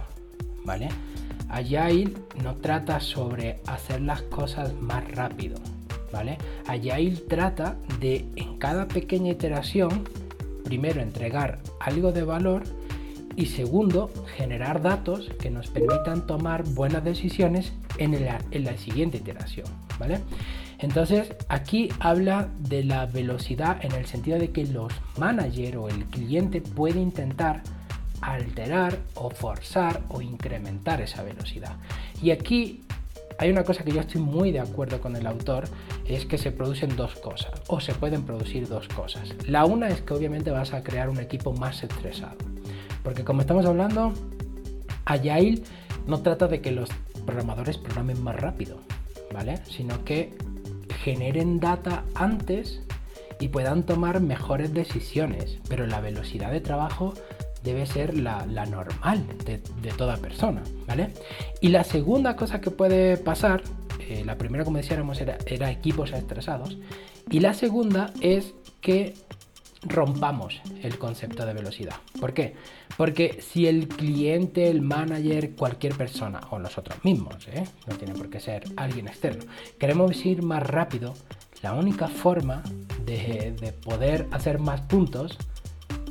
¿vale? 0.63 0.89
Agile 1.50 2.13
no 2.43 2.55
trata 2.57 3.00
sobre 3.00 3.62
hacer 3.65 4.01
las 4.01 4.22
cosas 4.22 4.74
más 4.75 5.10
rápido, 5.12 5.57
¿vale? 6.12 6.38
Agile 6.67 7.17
trata 7.27 7.77
de 8.00 8.25
en 8.36 8.57
cada 8.57 8.88
pequeña 8.88 9.31
iteración, 9.31 10.03
primero 10.63 11.01
entregar 11.01 11.60
algo 11.79 12.12
de 12.12 12.24
valor 12.24 12.63
y 13.35 13.47
segundo, 13.47 14.11
generar 14.37 14.81
datos 14.81 15.29
que 15.39 15.49
nos 15.49 15.67
permitan 15.67 16.25
tomar 16.25 16.63
buenas 16.63 17.03
decisiones 17.03 17.73
en 17.97 18.25
la, 18.25 18.39
en 18.51 18.63
la 18.63 18.77
siguiente 18.77 19.17
iteración, 19.17 19.67
¿vale? 19.99 20.19
Entonces, 20.79 21.33
aquí 21.47 21.89
habla 21.99 22.49
de 22.59 22.83
la 22.83 23.05
velocidad 23.05 23.83
en 23.83 23.93
el 23.93 24.05
sentido 24.05 24.37
de 24.37 24.51
que 24.51 24.65
los 24.65 24.93
managers 25.17 25.77
o 25.77 25.89
el 25.89 26.05
cliente 26.05 26.61
puede 26.61 26.99
intentar 26.99 27.63
alterar 28.21 28.97
o 29.15 29.29
forzar 29.29 30.01
o 30.09 30.21
incrementar 30.21 31.01
esa 31.01 31.23
velocidad. 31.23 31.75
Y 32.21 32.31
aquí 32.31 32.83
hay 33.37 33.51
una 33.51 33.63
cosa 33.63 33.83
que 33.83 33.91
yo 33.91 34.01
estoy 34.01 34.21
muy 34.21 34.51
de 34.51 34.59
acuerdo 34.59 35.01
con 35.01 35.15
el 35.15 35.27
autor, 35.27 35.65
es 36.07 36.25
que 36.25 36.37
se 36.37 36.51
producen 36.51 36.95
dos 36.95 37.15
cosas, 37.15 37.51
o 37.67 37.79
se 37.79 37.93
pueden 37.93 38.23
producir 38.23 38.67
dos 38.67 38.87
cosas. 38.87 39.35
La 39.47 39.65
una 39.65 39.89
es 39.89 40.01
que 40.01 40.13
obviamente 40.13 40.51
vas 40.51 40.73
a 40.73 40.83
crear 40.83 41.09
un 41.09 41.19
equipo 41.19 41.53
más 41.53 41.83
estresado, 41.83 42.37
porque 43.05 43.24
como 43.24 43.41
estamos 43.41 43.65
hablando, 43.67 44.12
Agile 45.05 45.62
no 46.07 46.21
trata 46.21 46.47
de 46.47 46.59
que 46.59 46.71
los 46.71 46.89
programadores 47.25 47.77
programen 47.77 48.21
más 48.21 48.35
rápido, 48.35 48.79
¿vale? 49.31 49.59
Sino 49.65 50.03
que 50.03 50.35
generen 51.03 51.59
data 51.59 52.03
antes 52.15 52.81
y 53.39 53.50
puedan 53.50 53.83
tomar 53.83 54.21
mejores 54.21 54.74
decisiones, 54.74 55.59
pero 55.69 55.85
la 55.85 56.01
velocidad 56.01 56.51
de 56.51 56.62
trabajo 56.62 57.13
debe 57.63 57.85
ser 57.85 58.17
la, 58.17 58.45
normal 58.65 59.24
de, 59.45 59.59
toda 59.91 60.17
persona, 60.17 60.63
¿vale? 60.88 61.13
Y 61.62 61.69
la 61.69 61.83
segunda 61.83 62.35
cosa 62.35 62.59
que 62.59 62.71
puede 62.71 63.17
pasar, 63.17 63.62
eh, 64.00 64.24
la 64.25 64.38
primera 64.38 64.63
como 64.63 64.77
decíamos 64.77 65.21
era, 65.21 65.38
era 65.45 65.69
equipos 65.69 66.12
estresados, 66.12 66.77
y 67.29 67.39
la 67.39 67.53
segunda 67.53 68.12
es 68.21 68.53
que 68.81 69.13
rompamos 69.85 70.62
el 70.81 70.97
concepto 70.97 71.45
de 71.45 71.53
velocidad. 71.53 71.95
¿Por 72.19 72.33
qué? 72.33 72.55
Porque 72.97 73.41
si 73.41 73.67
el 73.67 73.87
cliente, 73.87 74.69
el 74.69 74.81
manager, 74.81 75.55
cualquier 75.55 75.95
persona, 75.95 76.41
o 76.49 76.59
nosotros 76.59 76.97
mismos, 77.03 77.47
¿eh? 77.47 77.63
no 77.87 77.95
tiene 77.95 78.13
por 78.13 78.29
qué 78.29 78.39
ser 78.39 78.63
alguien 78.77 79.07
externo, 79.07 79.43
queremos 79.77 80.25
ir 80.25 80.43
más 80.43 80.63
rápido, 80.63 81.13
la 81.61 81.73
única 81.73 82.07
forma 82.07 82.63
de, 83.05 83.55
de 83.59 83.71
poder 83.73 84.27
hacer 84.31 84.59
más 84.59 84.81
puntos 84.81 85.37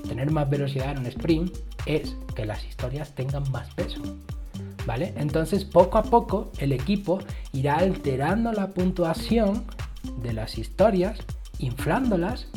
tener 0.07 0.31
más 0.31 0.49
velocidad 0.49 0.93
en 0.93 0.99
un 0.99 1.07
sprint 1.07 1.57
es 1.87 2.17
que 2.35 2.45
las 2.45 2.65
historias 2.65 3.15
tengan 3.15 3.51
más 3.51 3.73
peso. 3.75 4.01
¿Vale? 4.87 5.15
Entonces 5.17 5.65
poco 5.65 5.97
a 5.97 6.03
poco 6.03 6.53
el 6.59 6.73
equipo 6.73 7.19
irá 7.53 7.77
alterando 7.77 8.53
la 8.53 8.69
puntuación 8.69 9.65
de 10.23 10.35
las 10.35 10.59
historias, 10.59 11.19
inflándolas, 11.59 12.49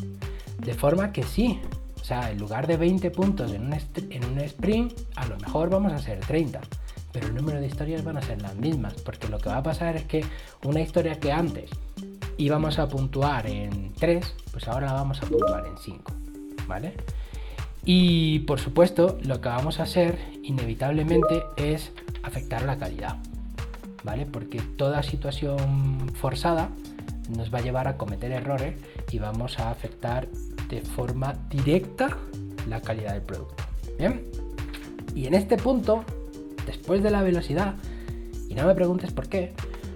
de 0.60 0.74
forma 0.74 1.14
que 1.14 1.24
sí, 1.24 1.62
sea, 2.08 2.32
en 2.32 2.40
lugar 2.40 2.68
de 2.68 2.78
20 2.78 3.12
puntos 3.12 3.52
en 3.52 3.66
un, 3.66 3.74
en 3.74 4.26
un 4.26 4.40
sprint, 4.40 4.94
a 5.16 5.26
lo 5.26 5.38
mejor 5.38 5.70
vamos 5.70 5.92
a 5.92 5.96
hacer 5.96 6.20
30, 6.22 6.62
pero 7.12 7.28
el 7.28 7.36
número 7.36 7.60
de 7.60 7.68
historias 7.68 8.04
van 8.04 8.16
a 8.16 8.22
ser 8.22 8.42
las 8.42 8.56
mismas, 8.56 8.94
porque 8.94 9.28
lo 9.28 9.40
que 9.40 9.50
va 9.50 9.58
a 9.58 9.64
pasar 9.64 9.98
es 9.98 10.04
que 10.04 10.24
una 10.64 10.80
historia 10.80 11.20
que 11.20 11.34
antes 11.34 11.70
íbamos 12.38 12.80
a 12.80 12.88
puntuar 12.88 13.48
en 13.48 13.92
3, 13.94 14.36
pues 14.52 14.68
ahora 14.70 14.88
la 14.88 14.94
vamos 14.94 15.22
a 15.22 15.26
puntuar 15.26 15.66
en 15.68 15.78
5, 15.78 16.14
¿vale? 16.66 16.94
Y 17.84 18.40
por 18.40 18.60
supuesto, 18.60 19.18
lo 19.24 19.42
que 19.42 19.50
vamos 19.50 19.82
a 19.82 19.84
hacer 19.84 20.18
inevitablemente 20.44 21.44
es 21.58 21.92
afectar 22.24 22.64
la 22.64 22.78
calidad, 22.78 23.18
¿vale? 24.06 24.26
Porque 24.26 24.62
toda 24.62 25.04
situación 25.04 26.10
forzada 26.16 26.70
nos 27.36 27.54
va 27.54 27.60
a 27.60 27.62
llevar 27.62 27.90
a 27.90 27.98
cometer 27.98 28.32
errores 28.32 28.80
y 29.12 29.20
vamos 29.20 29.60
a 29.60 29.72
afectar 29.72 30.30
de 30.70 30.82
forma 30.82 31.34
directa 31.50 32.18
la 32.68 32.82
calidad 32.82 33.14
del 33.14 33.24
producto. 33.24 33.64
Bien. 33.98 34.26
Y 35.16 35.26
en 35.26 35.34
este 35.34 35.58
punto, 35.58 36.04
después 36.66 37.02
de 37.02 37.10
la 37.10 37.24
velocidad, 37.24 37.76
y 38.50 38.54
no 38.54 38.66
me 38.66 38.76
preguntes 38.76 39.12
por 39.14 39.28
qué, 39.30 39.54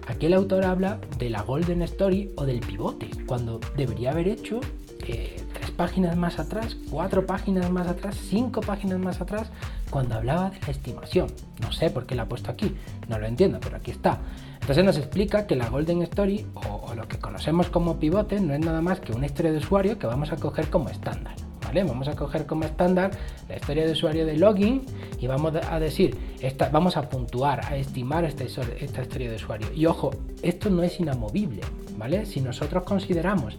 aquí 0.07 0.25
el 0.25 0.33
autor 0.33 0.65
habla 0.65 0.99
de 1.17 1.29
la 1.29 1.41
golden 1.43 1.81
story 1.83 2.31
o 2.37 2.45
del 2.45 2.59
pivote, 2.59 3.09
cuando 3.27 3.59
debería 3.75 4.11
haber 4.11 4.27
hecho 4.27 4.59
eh, 5.07 5.41
páginas 5.81 6.15
más 6.15 6.37
atrás, 6.37 6.77
cuatro 6.91 7.25
páginas 7.25 7.71
más 7.71 7.87
atrás, 7.87 8.15
cinco 8.29 8.61
páginas 8.61 8.99
más 8.99 9.19
atrás, 9.19 9.49
cuando 9.89 10.13
hablaba 10.13 10.51
de 10.51 10.59
la 10.59 10.67
estimación. 10.67 11.27
No 11.59 11.71
sé 11.71 11.89
por 11.89 12.05
qué 12.05 12.13
la 12.13 12.23
ha 12.23 12.29
puesto 12.29 12.51
aquí, 12.51 12.75
no 13.07 13.17
lo 13.17 13.25
entiendo, 13.25 13.59
pero 13.59 13.77
aquí 13.77 13.89
está. 13.89 14.19
Entonces 14.61 14.85
nos 14.85 14.97
explica 14.97 15.47
que 15.47 15.55
la 15.55 15.69
Golden 15.69 16.03
Story, 16.03 16.45
o, 16.53 16.93
lo 16.95 17.07
que 17.07 17.17
conocemos 17.17 17.69
como 17.69 17.99
pivote, 17.99 18.39
no 18.39 18.53
es 18.53 18.59
nada 18.59 18.81
más 18.81 18.99
que 18.99 19.11
una 19.11 19.25
historia 19.25 19.51
de 19.51 19.57
usuario 19.57 19.97
que 19.97 20.07
vamos 20.07 20.31
a 20.31 20.37
coger 20.37 20.69
como 20.69 20.89
estándar. 20.89 21.35
¿Vale? 21.63 21.83
Vamos 21.83 22.07
a 22.09 22.15
coger 22.15 22.45
como 22.45 22.65
estándar 22.65 23.11
la 23.47 23.55
historia 23.55 23.85
de 23.85 23.93
usuario 23.93 24.25
de 24.25 24.37
login 24.37 24.85
y 25.19 25.27
vamos 25.27 25.53
a 25.55 25.79
decir, 25.79 26.17
esta, 26.41 26.69
vamos 26.69 26.97
a 26.97 27.07
puntuar, 27.07 27.65
a 27.65 27.77
estimar 27.77 28.25
esta, 28.25 28.43
esta 28.43 29.01
historia 29.01 29.29
de 29.29 29.37
usuario. 29.37 29.67
Y 29.73 29.85
ojo, 29.85 30.11
esto 30.41 30.69
no 30.69 30.83
es 30.83 30.99
inamovible, 30.99 31.61
¿vale? 31.97 32.25
Si 32.25 32.41
nosotros 32.41 32.83
consideramos 32.83 33.57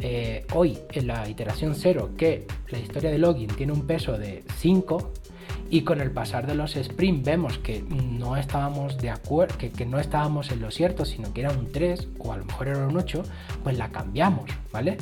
eh, 0.00 0.46
hoy 0.54 0.78
en 0.92 1.08
la 1.08 1.28
iteración 1.28 1.74
0 1.74 2.10
que 2.16 2.46
la 2.70 2.78
historia 2.78 3.10
de 3.10 3.18
login 3.18 3.48
tiene 3.48 3.72
un 3.72 3.84
peso 3.86 4.16
de 4.16 4.44
5 4.58 5.12
y 5.70 5.82
con 5.82 6.00
el 6.00 6.10
pasar 6.10 6.46
de 6.46 6.54
los 6.54 6.72
sprints 6.72 7.24
vemos 7.24 7.58
que 7.58 7.82
no 7.82 8.36
estábamos 8.36 8.98
de 8.98 9.10
acuerdo, 9.10 9.58
que, 9.58 9.70
que, 9.70 9.84
no 9.84 9.98
estábamos 9.98 10.50
en 10.50 10.60
lo 10.60 10.70
cierto, 10.70 11.04
sino 11.04 11.32
que 11.32 11.40
era 11.42 11.50
un 11.50 11.70
3 11.70 12.08
o 12.18 12.32
a 12.32 12.36
lo 12.36 12.44
mejor 12.44 12.68
era 12.68 12.86
un 12.86 12.96
8, 12.96 13.22
pues 13.62 13.76
la 13.76 13.90
cambiamos, 13.90 14.50
¿vale? 14.72 14.96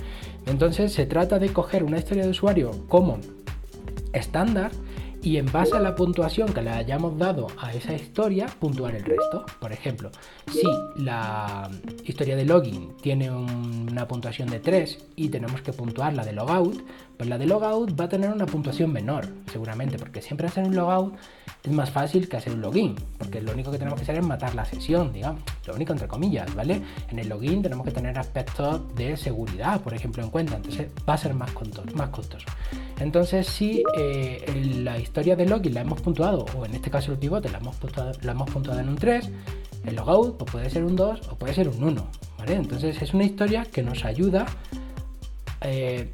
Entonces 0.46 0.92
se 0.92 1.06
trata 1.06 1.38
de 1.38 1.52
coger 1.52 1.84
una 1.84 1.98
historia 1.98 2.24
de 2.24 2.30
usuario 2.30 2.70
como 2.88 3.18
estándar 4.12 4.72
y 5.26 5.38
en 5.38 5.50
base 5.50 5.76
a 5.76 5.80
la 5.80 5.96
puntuación 5.96 6.52
que 6.52 6.62
le 6.62 6.70
hayamos 6.70 7.18
dado 7.18 7.48
a 7.58 7.72
esa 7.72 7.92
historia, 7.94 8.46
puntuar 8.60 8.94
el 8.94 9.04
resto. 9.04 9.44
Por 9.58 9.72
ejemplo, 9.72 10.12
si 10.52 10.62
la 11.02 11.68
historia 12.04 12.36
de 12.36 12.44
login 12.44 12.96
tiene 13.02 13.28
una 13.32 14.06
puntuación 14.06 14.48
de 14.48 14.60
3 14.60 15.06
y 15.16 15.28
tenemos 15.28 15.62
que 15.62 15.72
puntuar 15.72 16.14
la 16.14 16.24
de 16.24 16.32
logout, 16.32 16.80
pues 17.16 17.28
la 17.28 17.38
de 17.38 17.46
logout 17.46 17.98
va 17.98 18.04
a 18.04 18.08
tener 18.08 18.30
una 18.30 18.46
puntuación 18.46 18.92
menor, 18.92 19.26
seguramente, 19.50 19.98
porque 19.98 20.20
siempre 20.20 20.46
hacer 20.46 20.64
un 20.64 20.76
logout 20.76 21.14
es 21.62 21.72
más 21.72 21.90
fácil 21.90 22.28
que 22.28 22.36
hacer 22.36 22.52
un 22.52 22.60
login, 22.60 22.94
porque 23.18 23.40
lo 23.40 23.52
único 23.52 23.70
que 23.70 23.78
tenemos 23.78 23.98
que 23.98 24.02
hacer 24.02 24.16
es 24.16 24.24
matar 24.24 24.54
la 24.54 24.64
sesión, 24.64 25.12
digamos. 25.12 25.42
lo 25.66 25.74
único 25.74 25.92
entre 25.92 26.06
comillas, 26.06 26.54
¿vale? 26.54 26.82
En 27.08 27.18
el 27.18 27.28
login 27.28 27.62
tenemos 27.62 27.84
que 27.84 27.92
tener 27.92 28.18
aspectos 28.18 28.94
de 28.94 29.16
seguridad, 29.16 29.80
por 29.80 29.94
ejemplo, 29.94 30.22
en 30.22 30.30
cuenta, 30.30 30.56
entonces 30.56 30.88
va 31.08 31.14
a 31.14 31.18
ser 31.18 31.34
más 31.34 31.50
costoso. 31.52 31.86
Más. 31.94 32.10
Entonces, 33.00 33.46
si 33.46 33.82
eh, 33.98 34.80
la 34.82 34.98
historia 34.98 35.36
de 35.36 35.46
login 35.46 35.74
la 35.74 35.80
hemos 35.80 36.00
puntuado, 36.00 36.44
o 36.56 36.64
en 36.64 36.74
este 36.74 36.90
caso 36.90 37.12
el 37.12 37.18
pivote 37.18 37.48
la 37.48 37.58
hemos 37.58 37.76
puntuado, 37.76 38.12
la 38.22 38.32
hemos 38.32 38.50
puntuado 38.50 38.80
en 38.80 38.88
un 38.88 38.96
3, 38.96 39.30
el 39.86 39.96
logout 39.96 40.36
pues 40.36 40.50
puede 40.50 40.70
ser 40.70 40.84
un 40.84 40.96
2 40.96 41.28
o 41.30 41.36
puede 41.36 41.54
ser 41.54 41.68
un 41.68 41.82
1, 41.82 42.06
¿vale? 42.38 42.54
Entonces 42.54 43.00
es 43.00 43.14
una 43.14 43.24
historia 43.24 43.64
que 43.64 43.82
nos 43.82 44.04
ayuda 44.04 44.46
eh, 45.62 46.10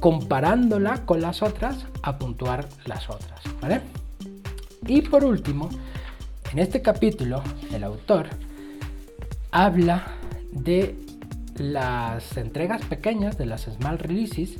comparándola 0.00 1.04
con 1.06 1.20
las 1.20 1.42
otras 1.42 1.86
a 2.02 2.18
puntuar 2.18 2.68
las 2.84 3.08
otras, 3.08 3.40
¿vale? 3.60 3.80
Y 4.86 5.02
por 5.02 5.24
último, 5.24 5.70
en 6.52 6.58
este 6.58 6.82
capítulo, 6.82 7.42
el 7.72 7.82
autor 7.84 8.28
habla 9.50 10.04
de 10.52 10.96
las 11.56 12.36
entregas 12.36 12.84
pequeñas, 12.84 13.38
de 13.38 13.46
las 13.46 13.62
small 13.62 13.98
releases 13.98 14.58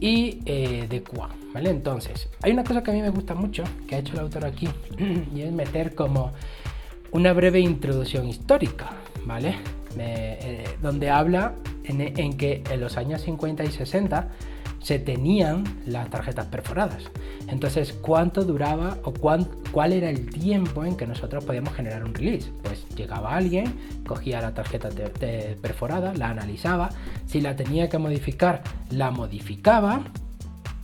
y 0.00 0.40
eh, 0.46 0.86
de 0.88 1.02
QA, 1.02 1.28
¿vale? 1.52 1.70
Entonces, 1.70 2.28
hay 2.42 2.52
una 2.52 2.64
cosa 2.64 2.82
que 2.82 2.90
a 2.90 2.94
mí 2.94 3.02
me 3.02 3.10
gusta 3.10 3.34
mucho, 3.34 3.64
que 3.86 3.96
ha 3.96 3.98
hecho 3.98 4.14
el 4.14 4.20
autor 4.20 4.46
aquí, 4.46 4.68
y 5.34 5.42
es 5.42 5.52
meter 5.52 5.94
como 5.94 6.32
una 7.10 7.32
breve 7.32 7.60
introducción 7.60 8.28
histórica, 8.28 8.90
¿vale? 9.24 9.56
Eh, 9.98 10.64
donde 10.80 11.10
habla 11.10 11.54
en, 11.84 12.00
en 12.00 12.36
que 12.36 12.62
en 12.70 12.80
los 12.80 12.96
años 12.96 13.22
50 13.22 13.64
y 13.64 13.70
60 13.70 14.28
se 14.80 14.98
tenían 14.98 15.64
las 15.86 16.08
tarjetas 16.10 16.46
perforadas. 16.46 17.04
Entonces, 17.48 17.92
¿cuánto 17.92 18.44
duraba 18.44 18.98
o 19.04 19.12
cuál 19.12 19.92
era 19.92 20.10
el 20.10 20.30
tiempo 20.30 20.84
en 20.84 20.96
que 20.96 21.06
nosotros 21.06 21.44
podíamos 21.44 21.74
generar 21.74 22.04
un 22.04 22.14
release? 22.14 22.50
Pues 22.62 22.86
llegaba 22.96 23.34
alguien, 23.34 23.74
cogía 24.06 24.40
la 24.40 24.54
tarjeta 24.54 24.88
perforada, 25.60 26.14
la 26.14 26.30
analizaba, 26.30 26.90
si 27.26 27.40
la 27.40 27.56
tenía 27.56 27.88
que 27.88 27.98
modificar, 27.98 28.62
la 28.90 29.10
modificaba, 29.10 30.02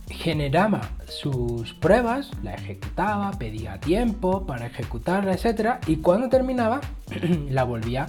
generaba 0.09 0.81
sus 1.07 1.73
pruebas, 1.73 2.31
la 2.43 2.53
ejecutaba, 2.53 3.31
pedía 3.31 3.79
tiempo 3.79 4.45
para 4.45 4.67
ejecutarla, 4.67 5.33
etc. 5.33 5.79
Y 5.87 5.97
cuando 5.97 6.29
terminaba, 6.29 6.81
la 7.49 7.63
volvía 7.63 8.07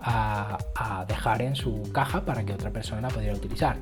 a, 0.00 0.58
a 0.74 1.04
dejar 1.06 1.42
en 1.42 1.56
su 1.56 1.90
caja 1.92 2.24
para 2.24 2.44
que 2.44 2.52
otra 2.52 2.70
persona 2.70 3.02
la 3.02 3.08
pudiera 3.08 3.34
utilizar. 3.34 3.76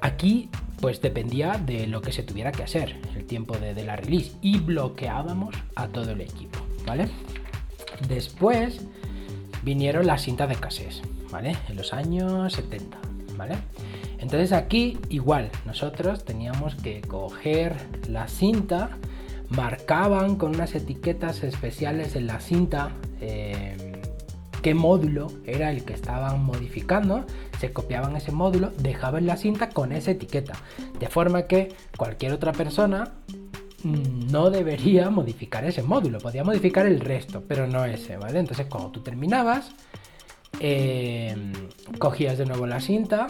Aquí 0.00 0.48
pues 0.80 1.00
dependía 1.00 1.54
de 1.54 1.86
lo 1.86 2.00
que 2.02 2.12
se 2.12 2.22
tuviera 2.22 2.52
que 2.52 2.62
hacer, 2.62 2.96
el 3.14 3.24
tiempo 3.24 3.56
de, 3.56 3.74
la 3.82 3.96
release, 3.96 4.32
y 4.42 4.58
bloqueábamos 4.58 5.54
a 5.74 5.88
todo 5.88 6.10
el 6.10 6.20
equipo, 6.20 6.58
¿vale? 6.86 7.08
Después 8.08 8.80
vinieron 9.62 10.06
las 10.06 10.22
cintas 10.22 10.48
de 10.48 10.56
casés, 10.56 11.02
¿vale? 11.30 11.56
En 11.68 11.76
los 11.76 11.92
años 11.92 12.52
70, 12.52 12.98
¿vale? 13.36 13.56
Entonces 14.18 14.52
aquí 14.52 14.98
igual, 15.08 15.50
nosotros 15.64 16.24
teníamos 16.24 16.74
que 16.74 17.00
coger 17.00 17.74
la 18.08 18.28
cinta, 18.28 18.90
marcaban 19.48 20.36
con 20.36 20.54
unas 20.54 20.74
etiquetas 20.74 21.42
especiales 21.42 22.16
en 22.16 22.26
la 22.26 22.40
cinta 22.40 22.90
eh, 23.20 23.85
qué 24.66 24.74
módulo 24.74 25.28
era 25.44 25.70
el 25.70 25.84
que 25.84 25.92
estaban 25.92 26.44
modificando, 26.44 27.24
se 27.60 27.72
copiaban 27.72 28.16
ese 28.16 28.32
módulo, 28.32 28.72
dejaban 28.78 29.24
la 29.24 29.36
cinta 29.36 29.68
con 29.68 29.92
esa 29.92 30.10
etiqueta, 30.10 30.54
de 30.98 31.06
forma 31.06 31.42
que 31.42 31.76
cualquier 31.96 32.32
otra 32.32 32.50
persona 32.50 33.12
mm, 33.84 34.32
no 34.32 34.50
debería 34.50 35.08
modificar 35.18 35.64
ese 35.64 35.84
módulo, 35.84 36.18
podía 36.18 36.42
modificar 36.42 36.84
el 36.84 36.98
resto, 36.98 37.44
pero 37.46 37.68
no 37.68 37.84
ese, 37.84 38.16
¿vale? 38.16 38.40
Entonces 38.40 38.66
cuando 38.66 38.90
tú 38.90 39.02
terminabas, 39.02 39.70
em, 40.58 41.52
cogías 42.00 42.36
de 42.36 42.46
nuevo 42.46 42.66
la 42.66 42.80
cinta, 42.80 43.28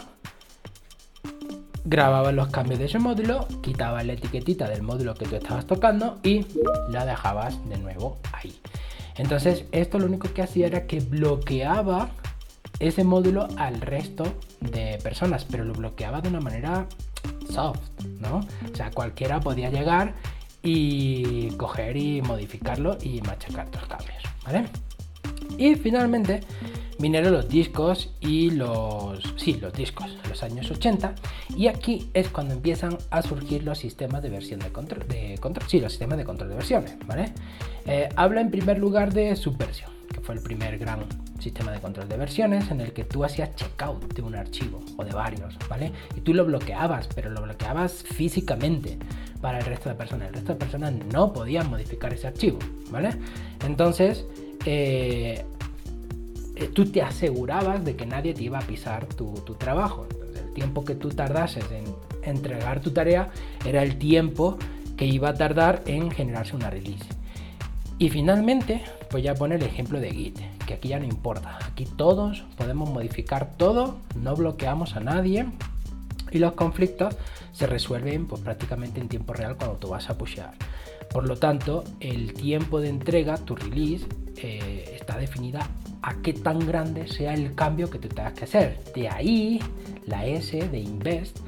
grababas 1.85 2.33
los 2.33 2.47
cambios 2.47 2.79
de 2.79 2.85
ese 2.85 2.97
módulo, 2.97 3.47
quitabas 3.61 4.03
la 4.07 4.13
etiquetita 4.13 4.67
del 4.67 4.81
módulo 4.81 5.13
que 5.13 5.27
tú 5.27 5.35
estabas 5.35 5.67
tocando 5.67 6.17
y 6.23 6.47
la 6.89 7.05
dejabas 7.05 7.63
de 7.69 7.77
nuevo 7.77 8.17
ahí. 8.33 8.59
Entonces, 9.17 9.65
esto 9.71 9.99
lo 9.99 10.05
único 10.05 10.31
que 10.33 10.41
hacía 10.41 10.67
era 10.67 10.85
que 10.85 10.99
bloqueaba 10.99 12.09
ese 12.79 13.03
módulo 13.03 13.47
al 13.57 13.81
resto 13.81 14.23
de 14.61 14.99
personas, 15.03 15.45
pero 15.45 15.63
lo 15.63 15.73
bloqueaba 15.73 16.21
de 16.21 16.29
una 16.29 16.39
manera 16.39 16.87
soft, 17.49 17.79
¿no? 18.19 18.41
O 18.71 18.75
sea, 18.75 18.91
cualquiera 18.91 19.39
podía 19.39 19.69
llegar 19.69 20.13
y 20.61 21.49
coger 21.51 21.97
y 21.97 22.21
modificarlo 22.21 22.97
y 23.01 23.21
machacar 23.21 23.67
los 23.73 23.85
cambios, 23.85 24.23
¿vale? 24.45 24.65
Y 25.57 25.75
finalmente 25.75 26.41
vinieron 26.99 27.33
los 27.33 27.47
discos 27.49 28.13
y 28.19 28.51
los... 28.51 29.21
Sí, 29.37 29.53
los 29.61 29.73
discos, 29.73 30.17
los 30.27 30.43
años 30.43 30.69
80. 30.69 31.13
Y 31.55 31.67
aquí 31.67 32.09
es 32.13 32.29
cuando 32.29 32.53
empiezan 32.53 32.97
a 33.09 33.21
surgir 33.21 33.63
los 33.63 33.77
sistemas 33.77 34.23
de 34.23 34.29
versión 34.29 34.59
de 34.59 34.71
control. 34.71 35.07
De 35.07 35.37
control 35.39 35.67
sí, 35.69 35.79
los 35.79 35.91
sistemas 35.91 36.17
de 36.17 36.25
control 36.25 36.49
de 36.49 36.55
versiones, 36.55 36.97
¿vale? 37.05 37.31
Eh, 37.85 38.09
habla 38.15 38.41
en 38.41 38.51
primer 38.51 38.79
lugar 38.79 39.13
de 39.13 39.35
Subversion, 39.35 39.91
que 40.13 40.21
fue 40.21 40.35
el 40.35 40.41
primer 40.41 40.77
gran 40.77 41.05
sistema 41.39 41.71
de 41.71 41.79
control 41.79 42.09
de 42.09 42.17
versiones 42.17 42.69
en 42.71 42.81
el 42.81 42.93
que 42.93 43.03
tú 43.03 43.23
hacías 43.23 43.55
checkout 43.55 44.13
de 44.13 44.21
un 44.21 44.35
archivo 44.35 44.81
o 44.97 45.05
de 45.05 45.11
varios, 45.11 45.55
¿vale? 45.69 45.91
Y 46.15 46.21
tú 46.21 46.33
lo 46.33 46.45
bloqueabas, 46.45 47.07
pero 47.13 47.29
lo 47.29 47.41
bloqueabas 47.41 48.03
físicamente 48.03 48.97
para 49.39 49.59
el 49.59 49.65
resto 49.65 49.89
de 49.89 49.95
personas. 49.95 50.29
El 50.29 50.33
resto 50.33 50.53
de 50.53 50.59
personas 50.59 50.93
no 51.13 51.31
podían 51.31 51.69
modificar 51.69 52.13
ese 52.13 52.27
archivo, 52.27 52.59
¿vale? 52.89 53.11
Entonces, 53.65 54.25
eh, 54.65 55.45
eh, 56.59 56.69
tú 56.73 56.85
te 56.85 57.03
asegurabas 57.03 57.85
de 57.85 57.95
que 57.95 58.07
nadie 58.07 58.33
te 58.33 58.43
iba 58.43 58.57
a 58.57 58.61
pisar 58.61 59.05
tu, 59.05 59.33
trabajo. 59.59 60.07
el 60.35 60.53
tiempo 60.53 60.83
que 60.83 60.95
tú 60.95 61.09
tardases 61.09 61.65
en 61.71 61.83
entregar 62.23 62.79
tu 62.81 62.91
tarea 62.91 63.29
era 63.63 63.83
el 63.83 63.99
tiempo 63.99 64.57
que 64.95 65.05
iba 65.05 65.29
a 65.29 65.33
tardar 65.35 65.83
en 65.85 66.09
generarse 66.09 66.55
una 66.55 66.71
release. 66.71 67.05
Y 67.99 68.09
finalmente, 68.09 68.83
pues 69.09 69.23
ya 69.23 69.35
pone 69.35 69.55
el 69.55 69.63
ejemplo 69.63 69.99
de 69.99 70.09
Git, 70.09 70.39
que 70.65 70.73
aquí 70.73 70.89
ya 70.89 70.99
no 70.99 71.05
importa. 71.05 71.59
Aquí 71.63 71.85
todos 71.85 72.43
podemos 72.57 72.89
modificar 72.89 73.55
todo, 73.57 73.99
no 74.15 74.35
bloqueamos 74.35 74.95
a 74.95 74.99
nadie 74.99 75.45
y 76.31 76.39
los 76.39 76.53
conflictos 76.53 77.15
se 77.51 77.67
resuelven 77.67 78.25
pues, 78.25 78.41
prácticamente 78.41 78.99
en 78.99 79.09
tiempo 79.09 79.33
real 79.33 79.57
cuando 79.57 79.77
tú 79.77 79.89
vas 79.89 80.09
a 80.09 80.17
pushear. 80.17 80.53
Por 81.11 81.27
lo 81.27 81.37
tanto, 81.37 81.83
el 81.99 82.33
tiempo 82.33 82.81
de 82.81 82.89
entrega, 82.89 83.37
tu 83.37 83.55
release, 83.55 84.07
eh, 84.37 84.95
está 84.99 85.17
definida 85.17 85.67
a 86.01 86.15
qué 86.21 86.33
tan 86.33 86.59
grande 86.59 87.07
sea 87.07 87.33
el 87.33 87.55
cambio 87.55 87.89
que 87.89 87.99
tú 87.99 88.07
tengas 88.07 88.33
que 88.33 88.45
hacer. 88.45 88.79
De 88.95 89.09
ahí 89.09 89.59
la 90.05 90.25
S 90.25 90.57
de 90.69 90.79
invest 90.79 91.39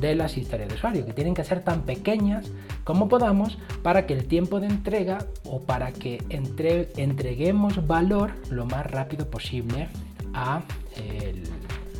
de 0.00 0.14
las 0.14 0.36
historias 0.36 0.68
de 0.68 0.74
usuario, 0.74 1.06
que 1.06 1.12
tienen 1.12 1.34
que 1.34 1.44
ser 1.44 1.62
tan 1.64 1.82
pequeñas 1.82 2.46
como 2.84 3.08
podamos 3.08 3.58
para 3.82 4.06
que 4.06 4.14
el 4.14 4.26
tiempo 4.26 4.60
de 4.60 4.66
entrega 4.66 5.18
o 5.44 5.60
para 5.60 5.92
que 5.92 6.22
entreguemos 6.28 7.86
valor 7.86 8.32
lo 8.50 8.66
más 8.66 8.86
rápido 8.86 9.28
posible 9.30 9.88
a 10.34 10.62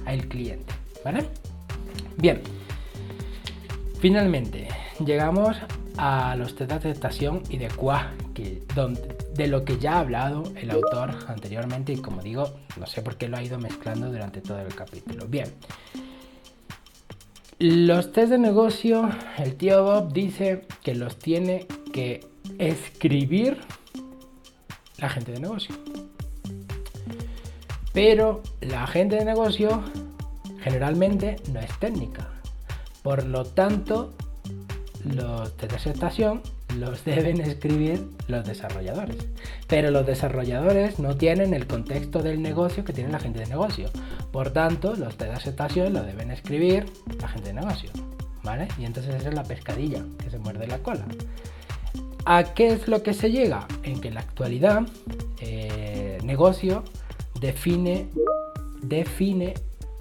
el, 0.07 0.29
cliente. 0.29 0.73
¿Vale? 1.05 1.27
Bien. 2.17 2.41
Finalmente, 3.99 4.69
llegamos 5.05 5.57
a 5.97 6.37
los 6.37 6.55
test 6.55 6.71
de 6.71 6.77
aceptación 6.77 7.43
y 7.49 7.57
de 7.57 7.69
QA, 7.69 8.13
que, 8.35 8.63
de 9.37 9.47
lo 9.47 9.65
que 9.65 9.79
ya 9.79 9.95
ha 9.95 10.01
hablado 10.01 10.45
el 10.57 10.71
autor 10.71 11.15
anteriormente 11.29 11.93
y 11.93 11.97
como 11.97 12.23
digo, 12.23 12.55
no 12.79 12.87
sé 12.87 13.03
por 13.03 13.17
qué 13.17 13.29
lo 13.29 13.37
ha 13.37 13.43
ido 13.43 13.59
mezclando 13.59 14.11
durante 14.11 14.41
todo 14.41 14.61
el 14.61 14.75
capítulo. 14.75 15.27
Bien, 15.27 15.53
los 17.59 18.13
test 18.13 18.31
de 18.31 18.39
negocio, 18.39 19.09
el 19.39 19.57
tío 19.57 19.83
Bob 19.85 20.13
dice 20.13 20.67
que 20.83 20.95
los 20.95 21.19
tiene 21.19 21.67
que 21.93 22.27
escribir 22.59 23.61
la 24.99 25.09
gente 25.09 25.33
de 25.33 25.41
negocio. 25.41 25.75
Pero 27.93 28.43
la 28.61 28.87
gente 28.87 29.17
de 29.17 29.25
negocio 29.25 29.83
generalmente 30.61 31.37
no 31.53 31.61
es 31.61 31.79
técnica. 31.79 32.29
Por 33.03 33.25
lo 33.25 33.45
tanto, 33.45 34.15
los 35.05 35.57
test 35.57 35.71
de 35.73 35.77
aceptación 35.77 36.43
los 36.77 37.05
deben 37.05 37.41
escribir 37.41 38.09
los 38.29 38.47
desarrolladores. 38.47 39.17
Pero 39.67 39.91
los 39.91 40.07
desarrolladores 40.07 40.99
no 40.99 41.17
tienen 41.17 41.55
el 41.55 41.67
contexto 41.67 42.23
del 42.23 42.43
negocio 42.43 42.85
que 42.85 42.93
tiene 42.93 43.11
la 43.11 43.19
gente 43.19 43.41
de 43.41 43.47
negocio. 43.47 43.91
Por 44.33 44.51
tanto, 44.51 44.95
los 44.95 45.17
test 45.17 45.31
de 45.31 45.37
aceptación 45.37 45.93
lo 45.93 46.03
deben 46.03 46.31
escribir 46.31 46.87
la 47.21 47.29
gente 47.29 47.49
de 47.49 47.55
negocio. 47.55 47.91
¿Vale? 48.43 48.69
Y 48.79 48.85
entonces 48.85 49.15
esa 49.15 49.31
es 49.31 49.35
la 49.35 49.43
pescadilla 49.43 50.05
que 50.23 50.31
se 50.31 50.39
muerde 50.39 50.69
la 50.69 50.79
cola. 50.79 51.05
¿A 52.25 52.55
qué 52.55 52.69
es 52.69 52.89
lo 52.89 53.03
que 53.03 53.13
se 53.13 53.31
llega? 53.31 53.67
En 53.83 54.01
que 54.01 54.09
en 54.09 54.15
la 54.15 54.21
actualidad 54.21 54.83
eh, 55.41 56.19
negocio 56.23 56.85
define, 57.41 58.09
define 58.83 59.55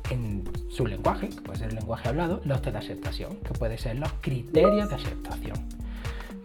en 0.10 0.44
su 0.70 0.86
lenguaje, 0.86 1.30
que 1.30 1.42
puede 1.42 1.60
ser 1.60 1.70
el 1.70 1.76
lenguaje 1.76 2.10
hablado, 2.10 2.42
los 2.46 2.62
de 2.62 2.78
aceptación, 2.78 3.38
que 3.38 3.54
puede 3.54 3.78
ser 3.78 3.98
los 3.98 4.12
criterios 4.22 4.90
de 4.90 4.96
aceptación. 4.96 5.85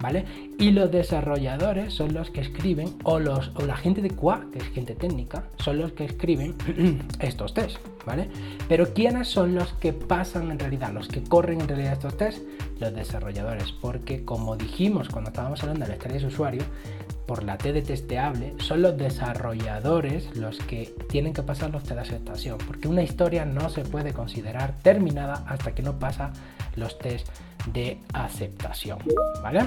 ¿Vale? 0.00 0.24
Y 0.58 0.70
los 0.70 0.90
desarrolladores 0.90 1.92
son 1.92 2.14
los 2.14 2.30
que 2.30 2.40
escriben, 2.40 2.94
o, 3.04 3.18
los, 3.18 3.52
o 3.54 3.62
la 3.62 3.76
gente 3.76 4.02
de 4.02 4.10
QA, 4.10 4.46
que 4.52 4.58
es 4.58 4.64
gente 4.68 4.94
técnica, 4.94 5.44
son 5.58 5.78
los 5.78 5.92
que 5.92 6.04
escriben 6.04 6.54
estos 7.20 7.54
test, 7.54 7.78
¿vale? 8.06 8.28
Pero 8.68 8.92
¿quiénes 8.92 9.28
son 9.28 9.54
los 9.54 9.72
que 9.74 9.92
pasan 9.92 10.50
en 10.50 10.58
realidad, 10.58 10.92
los 10.92 11.08
que 11.08 11.22
corren 11.22 11.60
en 11.60 11.68
realidad 11.68 11.92
estos 11.92 12.16
test? 12.16 12.42
Los 12.78 12.94
desarrolladores, 12.94 13.72
porque 13.72 14.24
como 14.24 14.56
dijimos 14.56 15.08
cuando 15.08 15.30
estábamos 15.30 15.62
hablando 15.62 15.84
de 15.84 15.88
la 15.90 15.96
historia 15.96 16.18
de 16.18 16.26
usuario, 16.26 16.62
por 17.26 17.44
la 17.44 17.58
T 17.58 17.72
de 17.72 17.82
testeable, 17.82 18.54
son 18.58 18.82
los 18.82 18.96
desarrolladores 18.96 20.36
los 20.36 20.58
que 20.58 20.92
tienen 21.08 21.32
que 21.32 21.44
pasar 21.44 21.70
los 21.70 21.84
test 21.84 21.94
de 21.94 22.00
aceptación, 22.00 22.58
porque 22.66 22.88
una 22.88 23.02
historia 23.02 23.44
no 23.44 23.68
se 23.68 23.82
puede 23.82 24.12
considerar 24.12 24.74
terminada 24.82 25.44
hasta 25.46 25.72
que 25.72 25.82
no 25.82 25.98
pasa 25.98 26.32
los 26.74 26.98
test 26.98 27.28
de 27.66 27.98
aceptación, 28.12 28.98
¿vale? 29.42 29.66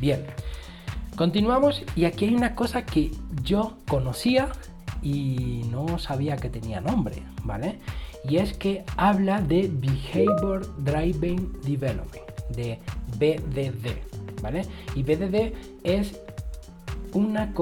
Bien, 0.00 0.24
continuamos 1.16 1.82
y 1.96 2.04
aquí 2.04 2.26
hay 2.26 2.34
una 2.34 2.54
cosa 2.54 2.84
que 2.84 3.10
yo 3.42 3.78
conocía 3.88 4.48
y 5.02 5.62
no 5.70 5.98
sabía 5.98 6.36
que 6.36 6.48
tenía 6.48 6.80
nombre, 6.80 7.22
¿vale? 7.44 7.78
Y 8.28 8.36
es 8.36 8.52
que 8.52 8.84
habla 8.96 9.40
de 9.40 9.70
Behavior 9.72 10.66
Driven 10.82 11.52
Development, 11.62 12.26
de 12.50 12.78
BDD, 13.18 14.42
¿vale? 14.42 14.62
Y 14.94 15.02
BDD 15.02 15.52
es 15.84 16.20
una, 17.12 17.52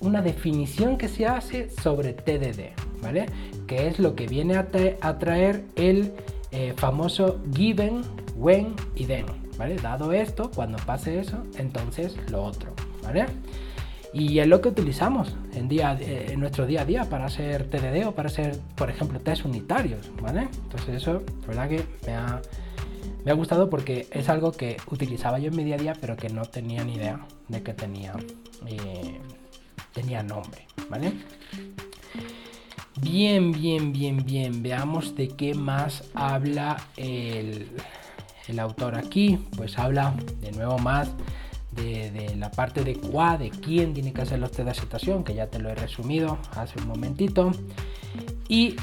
una 0.00 0.22
definición 0.22 0.96
que 0.96 1.08
se 1.08 1.26
hace 1.26 1.70
sobre 1.70 2.12
TDD, 2.12 2.72
¿vale? 3.02 3.26
Que 3.66 3.88
es 3.88 3.98
lo 3.98 4.14
que 4.14 4.26
viene 4.26 4.56
a, 4.56 5.18
traer 5.18 5.64
el 5.76 6.12
eh, 6.50 6.72
famoso 6.76 7.40
given, 7.54 8.02
when 8.36 8.74
y 8.94 9.04
then, 9.04 9.26
¿vale? 9.58 9.76
Dado 9.76 10.12
esto, 10.12 10.50
cuando 10.54 10.78
pase 10.78 11.18
eso, 11.20 11.42
entonces 11.58 12.16
lo 12.30 12.44
otro, 12.44 12.72
¿vale? 13.02 13.26
Y 14.14 14.38
es 14.38 14.46
lo 14.46 14.60
que 14.60 14.70
utilizamos 14.70 15.36
en, 15.52 15.68
día, 15.68 15.96
eh, 16.00 16.28
en 16.30 16.40
nuestro 16.40 16.66
día 16.66 16.82
a 16.82 16.84
día 16.84 17.04
para 17.04 17.26
hacer 17.26 17.68
TDD 17.68 18.06
o 18.06 18.12
para 18.12 18.28
hacer, 18.28 18.58
por 18.76 18.88
ejemplo, 18.88 19.20
test 19.20 19.44
unitarios, 19.44 20.10
¿vale? 20.22 20.48
Entonces 20.62 20.94
eso, 20.94 21.22
verdad 21.46 21.68
que 21.68 21.84
me 22.06 22.14
ha, 22.14 22.40
me 23.24 23.30
ha 23.30 23.34
gustado 23.34 23.68
porque 23.68 24.06
es 24.10 24.28
algo 24.30 24.52
que 24.52 24.78
utilizaba 24.90 25.38
yo 25.38 25.48
en 25.48 25.56
mi 25.56 25.64
día 25.64 25.74
a 25.74 25.78
día, 25.78 25.92
pero 26.00 26.16
que 26.16 26.30
no 26.30 26.46
tenía 26.46 26.82
ni 26.84 26.94
idea 26.94 27.26
de 27.48 27.62
que 27.62 27.74
tenía, 27.74 28.14
eh, 28.66 29.18
tenía 29.92 30.22
nombre, 30.22 30.66
¿vale? 30.88 31.12
Bien, 33.00 33.52
bien, 33.52 33.92
bien, 33.92 34.24
bien. 34.24 34.62
Veamos 34.62 35.14
de 35.14 35.28
qué 35.28 35.54
más 35.54 36.04
habla 36.14 36.76
el, 36.96 37.68
el 38.48 38.58
autor 38.58 38.96
aquí. 38.96 39.38
Pues 39.56 39.78
habla 39.78 40.14
de 40.40 40.52
nuevo 40.52 40.78
más 40.78 41.08
de, 41.82 42.34
la 42.36 42.50
parte 42.50 42.84
de 42.84 42.96
cuá, 42.96 43.38
de 43.38 43.50
quién 43.50 43.94
tiene 43.94 44.12
que 44.12 44.22
hacer 44.22 44.38
los 44.38 44.50
test 44.50 44.82
de 44.92 45.24
que 45.24 45.34
ya 45.34 45.46
te 45.46 45.58
lo 45.58 45.70
he 45.70 45.74
resumido 45.74 46.38
hace 46.56 46.78
un 46.80 46.88
momentito. 46.88 47.52
Y 48.48 48.76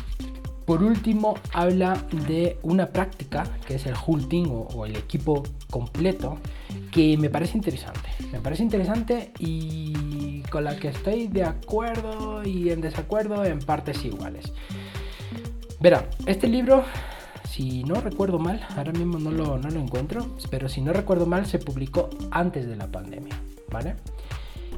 por 0.65 0.81
último, 0.83 1.35
habla 1.53 1.95
de 2.27 2.57
una 2.63 2.87
práctica 2.87 3.43
que 3.67 3.75
es 3.75 3.85
el 3.85 3.95
hulting 4.05 4.47
o, 4.47 4.67
o, 4.73 4.85
el 4.85 4.95
equipo 4.95 5.43
completo, 5.69 6.37
que 6.91 7.17
me 7.17 7.29
parece 7.29 7.57
interesante. 7.57 8.09
Me 8.31 8.39
parece 8.39 8.63
interesante 8.63 9.31
y 9.39 9.93
con 10.55 10.63
la 10.63 10.77
que 10.77 10.87
estoy 10.87 11.27
de 11.27 11.43
acuerdo 11.43 12.41
y 12.45 12.69
en 12.69 12.79
desacuerdo 12.79 13.43
en 13.43 13.59
partes 13.59 14.05
iguales. 14.05 14.53
Verá, 15.81 16.07
este 16.27 16.47
libro 16.47 16.85
si 17.49 17.83
no 17.83 17.95
recuerdo 17.95 18.39
mal, 18.39 18.65
ahora 18.77 18.93
mismo 18.93 19.19
no 19.19 19.31
lo, 19.31 19.57
no 19.57 19.69
lo 19.69 19.81
encuentro, 19.81 20.25
pero 20.49 20.69
si 20.69 20.79
no 20.79 20.93
recuerdo 20.93 21.25
mal, 21.25 21.45
se 21.45 21.59
publicó 21.59 22.09
antes 22.31 22.69
de 22.69 22.77
la 22.77 22.87
pandemia, 22.87 23.35
¿vale? 23.69 23.95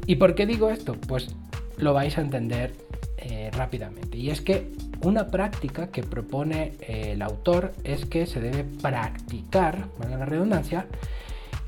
¿Y 0.08 0.16
por 0.16 0.34
qué 0.34 0.48
digo 0.48 0.72
esto? 0.72 0.96
Pues 0.96 1.36
lo 1.78 1.94
vais 1.94 2.18
a 2.18 2.22
entender 2.22 2.74
eh, 3.20 3.52
rápidamente. 3.54 4.18
Y 4.18 4.32
es 4.32 4.42
que 4.42 4.72
una 5.04 5.28
práctica 5.28 5.92
que 5.92 6.02
propone 6.02 6.74
eh, 6.80 7.12
el 7.12 7.22
autor 7.22 7.74
es 7.84 8.08
que 8.08 8.26
se 8.26 8.42
debe 8.42 8.64
practicar, 8.64 9.90
valga 10.00 10.18
la 10.18 10.26
redundancia, 10.26 10.88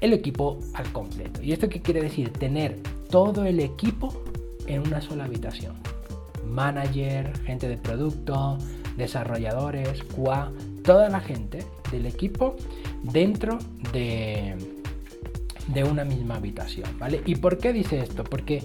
el 0.02 0.14
equipo 0.14 0.58
al 0.74 0.92
completo. 0.92 1.44
¿Y 1.44 1.52
esto 1.52 1.70
qué 1.70 1.80
quiere 1.84 2.02
decir? 2.02 2.34
Tener 2.34 2.80
todo 3.10 3.46
el 3.46 3.60
equipo 3.60 4.24
en 4.68 4.82
una 4.88 5.02
sola 5.02 5.26
habitación. 5.26 5.76
Manager, 6.46 7.38
gente 7.46 7.68
de 7.68 7.78
producto, 7.78 8.58
desarrolladores, 8.98 10.04
QA, 10.04 10.52
toda 10.84 11.10
la 11.10 11.20
gente 11.20 11.66
del 11.92 12.06
equipo 12.06 12.56
dentro 13.04 13.60
de, 13.94 14.56
de 15.68 15.84
una 15.84 16.04
misma 16.04 16.36
habitación, 16.36 16.98
¿vale? 16.98 17.22
¿Y 17.26 17.36
por 17.36 17.58
qué 17.58 17.74
dice 17.74 18.00
esto? 18.00 18.24
Porque 18.24 18.64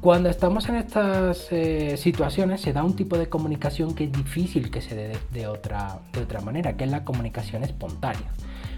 cuando 0.00 0.28
estamos 0.28 0.68
en 0.68 0.76
estas 0.76 1.48
eh, 1.50 1.96
situaciones 1.96 2.60
se 2.60 2.72
da 2.72 2.84
un 2.84 2.94
tipo 2.94 3.18
de 3.18 3.28
comunicación 3.28 3.94
que 3.94 4.04
es 4.04 4.12
difícil 4.12 4.70
que 4.70 4.80
se 4.80 4.94
dé 4.94 5.16
de, 5.32 5.46
otra, 5.48 6.00
de 6.12 6.20
otra 6.20 6.40
manera, 6.40 6.76
que 6.76 6.84
es 6.84 6.90
la 6.90 7.04
comunicación 7.04 7.64
espontánea. 7.64 8.32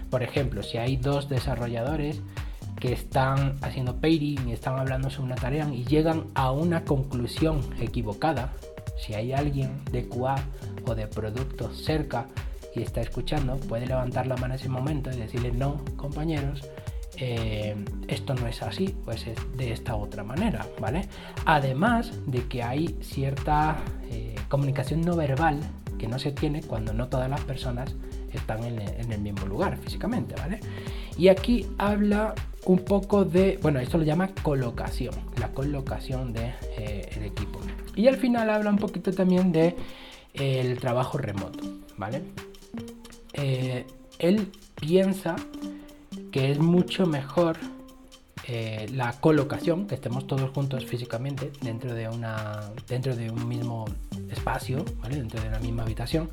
Por 0.09 0.23
ejemplo, 0.23 0.63
si 0.63 0.77
hay 0.77 0.97
dos 0.97 1.29
desarrolladores 1.29 2.21
que 2.81 2.91
están 2.91 3.57
haciendo 3.61 3.95
pairing 3.95 4.49
y 4.49 4.53
están 4.53 4.77
hablando 4.77 5.09
sobre 5.09 5.27
una 5.27 5.35
tarea 5.35 5.69
y 5.71 5.85
llegan 5.85 6.25
a 6.33 6.51
una 6.51 6.83
conclusión 6.83 7.61
equivocada, 7.79 8.53
si 8.97 9.13
hay 9.13 9.31
alguien 9.31 9.85
de 9.91 10.07
QA 10.07 10.35
o 10.85 10.95
de 10.95 11.07
producto 11.07 11.71
cerca 11.73 12.27
y 12.75 12.81
está 12.81 13.01
escuchando, 13.01 13.57
puede 13.57 13.85
levantar 13.85 14.25
la 14.25 14.35
mano 14.35 14.55
en 14.55 14.59
ese 14.59 14.67
momento 14.67 15.11
y 15.11 15.15
decirle, 15.15 15.51
no, 15.51 15.83
compañeros, 15.95 16.67
eh, 17.17 17.75
esto 18.07 18.33
no 18.33 18.47
es 18.47 18.63
así, 18.63 18.95
pues 19.05 19.27
es 19.27 19.37
de 19.57 19.73
esta 19.73 19.95
otra 19.95 20.23
manera, 20.23 20.65
¿vale? 20.79 21.07
Además 21.45 22.11
de 22.25 22.47
que 22.47 22.63
hay 22.63 22.97
cierta 23.01 23.77
eh, 24.09 24.35
comunicación 24.49 25.01
no 25.01 25.15
verbal 25.15 25.59
que 25.99 26.07
no 26.07 26.17
se 26.17 26.31
tiene 26.31 26.63
cuando 26.63 26.93
no 26.93 27.09
todas 27.09 27.29
las 27.29 27.41
personas 27.41 27.93
están 28.33 28.63
en, 28.63 29.11
el 29.11 29.21
mismo 29.21 29.45
lugar 29.45 29.77
físicamente, 29.77 30.33
¿vale? 30.35 30.59
Y 31.15 31.27
aquí 31.27 31.67
habla 31.77 32.33
un 32.65 32.79
poco 32.79 33.25
de, 33.25 33.59
bueno, 33.61 33.79
esto 33.79 33.97
lo 33.97 34.03
llama 34.03 34.29
colocación, 34.43 35.13
la 35.37 35.49
colocación 35.49 36.33
del 36.33 36.43
de, 36.43 36.53
eh, 36.77 37.25
equipo. 37.25 37.59
Y 37.95 38.07
al 38.07 38.17
final 38.17 38.49
habla 38.49 38.69
un 38.69 38.77
poquito 38.77 39.11
también 39.11 39.51
de 39.51 39.75
el 40.33 40.79
trabajo 40.79 41.17
remoto, 41.17 41.59
¿vale? 41.97 42.21
Eh, 43.33 43.85
él 44.19 44.47
piensa 44.75 45.35
que 46.31 46.51
es 46.51 46.59
mucho 46.59 47.05
mejor 47.05 47.57
eh, 48.47 48.87
la 48.93 49.13
colocación, 49.13 49.87
que 49.87 49.95
estemos 49.95 50.27
todos 50.27 50.49
juntos 50.51 50.85
físicamente 50.85 51.51
dentro 51.61 51.93
de, 51.93 52.07
una, 52.09 52.71
dentro 52.87 53.15
de 53.15 53.29
un 53.29 53.47
mismo 53.47 53.85
espacio, 54.29 54.83
¿vale? 55.01 55.17
dentro 55.17 55.41
de 55.41 55.49
la 55.49 55.59
misma 55.59 55.83
habitación, 55.83 56.29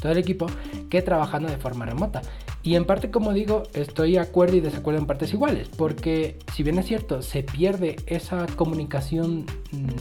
todo 0.00 0.12
el 0.12 0.18
equipo, 0.18 0.46
que 0.90 1.02
trabajando 1.02 1.48
de 1.48 1.56
forma 1.56 1.86
remota. 1.86 2.22
Y 2.62 2.76
en 2.76 2.84
parte, 2.84 3.10
como 3.10 3.32
digo, 3.32 3.64
estoy 3.74 4.12
de 4.12 4.20
acuerdo 4.20 4.56
y 4.56 4.60
desacuerdo 4.60 5.00
en 5.00 5.06
partes 5.06 5.32
iguales, 5.32 5.68
porque 5.68 6.38
si 6.52 6.62
bien 6.62 6.78
es 6.78 6.86
cierto, 6.86 7.22
se 7.22 7.42
pierde 7.42 7.96
esa 8.06 8.46
comunicación 8.56 9.46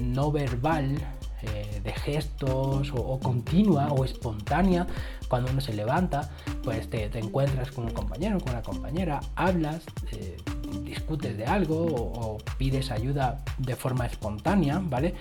no 0.01 0.32
verbal 0.32 0.97
eh, 1.43 1.82
de 1.84 1.91
gestos 1.93 2.91
o, 2.95 3.19
continua 3.19 3.88
o 3.88 4.06
espontánea 4.06 4.86
cuando 5.27 5.51
uno 5.51 5.60
se 5.60 5.73
levanta, 5.73 6.30
pues 6.63 6.88
te, 6.88 7.06
encuentras 7.17 7.71
con 7.71 7.86
un 7.86 7.91
compañero, 7.91 8.39
con 8.39 8.51
una 8.51 8.62
compañera, 8.62 9.19
hablas, 9.36 9.82
eh, 10.12 10.38
discutes 10.84 11.36
de 11.38 11.45
algo 11.45 11.77
o, 11.77 12.38
pides 12.60 12.91
ayuda 12.91 13.43
de 13.58 13.75
forma 13.75 14.06
espontánea, 14.06 14.80
¿vale? 14.84 15.15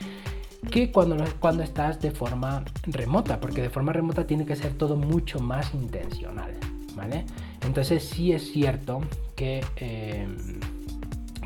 Que 0.69 0.91
cuando, 0.93 1.17
cuando 1.39 1.63
estás 1.63 2.01
de 2.01 2.11
forma 2.11 2.65
remota, 2.85 3.41
porque 3.41 3.63
de 3.63 3.71
forma 3.71 3.93
remota 3.93 4.27
tiene 4.27 4.45
que 4.45 4.57
ser 4.57 4.75
todo 4.75 4.97
mucho 4.97 5.41
más 5.41 5.73
intencional, 5.75 6.53
¿vale? 6.95 7.25
Entonces 7.63 8.05
sí 8.05 8.33
es 8.33 8.51
cierto 8.51 9.01
que, 9.37 9.65
eh, 9.77 10.29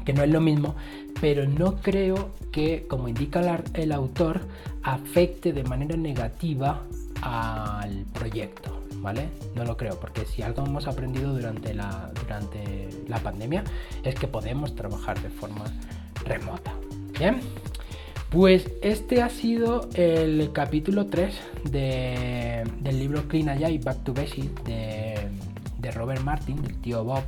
que 0.04 0.12
no 0.12 0.22
es 0.22 0.30
lo 0.30 0.40
mismo, 0.40 0.74
pero 1.20 1.46
no 1.48 1.76
creo 1.76 2.34
que, 2.52 2.86
como 2.88 3.08
indica 3.08 3.62
el 3.74 3.92
autor, 3.92 4.40
afecte 4.82 5.52
de 5.52 5.64
manera 5.64 5.96
negativa 5.96 6.82
al 7.22 8.04
proyecto, 8.12 8.82
¿vale? 9.00 9.28
No 9.54 9.64
lo 9.64 9.76
creo, 9.76 9.98
porque 9.98 10.24
si 10.26 10.42
algo 10.42 10.64
hemos 10.64 10.86
aprendido 10.86 11.32
durante 11.32 11.72
la, 11.72 12.10
durante 12.20 12.88
la 13.08 13.18
pandemia 13.18 13.64
es 14.02 14.14
que 14.14 14.28
podemos 14.28 14.74
trabajar 14.74 15.20
de 15.22 15.30
forma 15.30 15.64
remota. 16.24 16.74
Bien, 17.18 17.40
pues 18.34 18.68
este 18.82 19.22
ha 19.22 19.28
sido 19.28 19.88
el 19.94 20.50
capítulo 20.52 21.06
3 21.06 21.34
del 21.70 22.98
libro 22.98 23.28
Clean 23.28 23.72
y 23.72 23.78
Back 23.78 24.02
to 24.02 24.12
Basics 24.12 24.64
de, 24.64 25.14
de 25.78 25.90
Robert 25.92 26.20
Martin, 26.20 26.60
del 26.60 26.76
tío 26.80 27.04
Bob. 27.04 27.22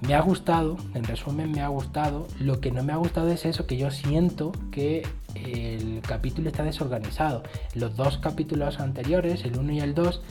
Me 0.00 0.14
ha 0.14 0.20
gustado, 0.20 0.76
en 0.94 1.02
resumen 1.02 1.50
me 1.50 1.60
ha 1.60 1.66
gustado. 1.66 2.28
Lo 2.38 2.60
que 2.60 2.70
no 2.70 2.84
me 2.84 2.92
ha 2.92 2.96
gustado 2.96 3.32
es 3.32 3.44
eso, 3.44 3.66
que 3.66 3.76
yo 3.76 3.90
siento 3.90 4.52
que 4.70 5.04
el 5.34 6.00
capítulo 6.06 6.50
está 6.50 6.62
desorganizado. 6.62 7.42
Los 7.74 7.96
dos 7.96 8.18
capítulos 8.18 8.78
anteriores, 8.78 9.44
el 9.44 9.58
1 9.58 9.72
y 9.72 9.80
el 9.80 9.92
2, 9.92 10.22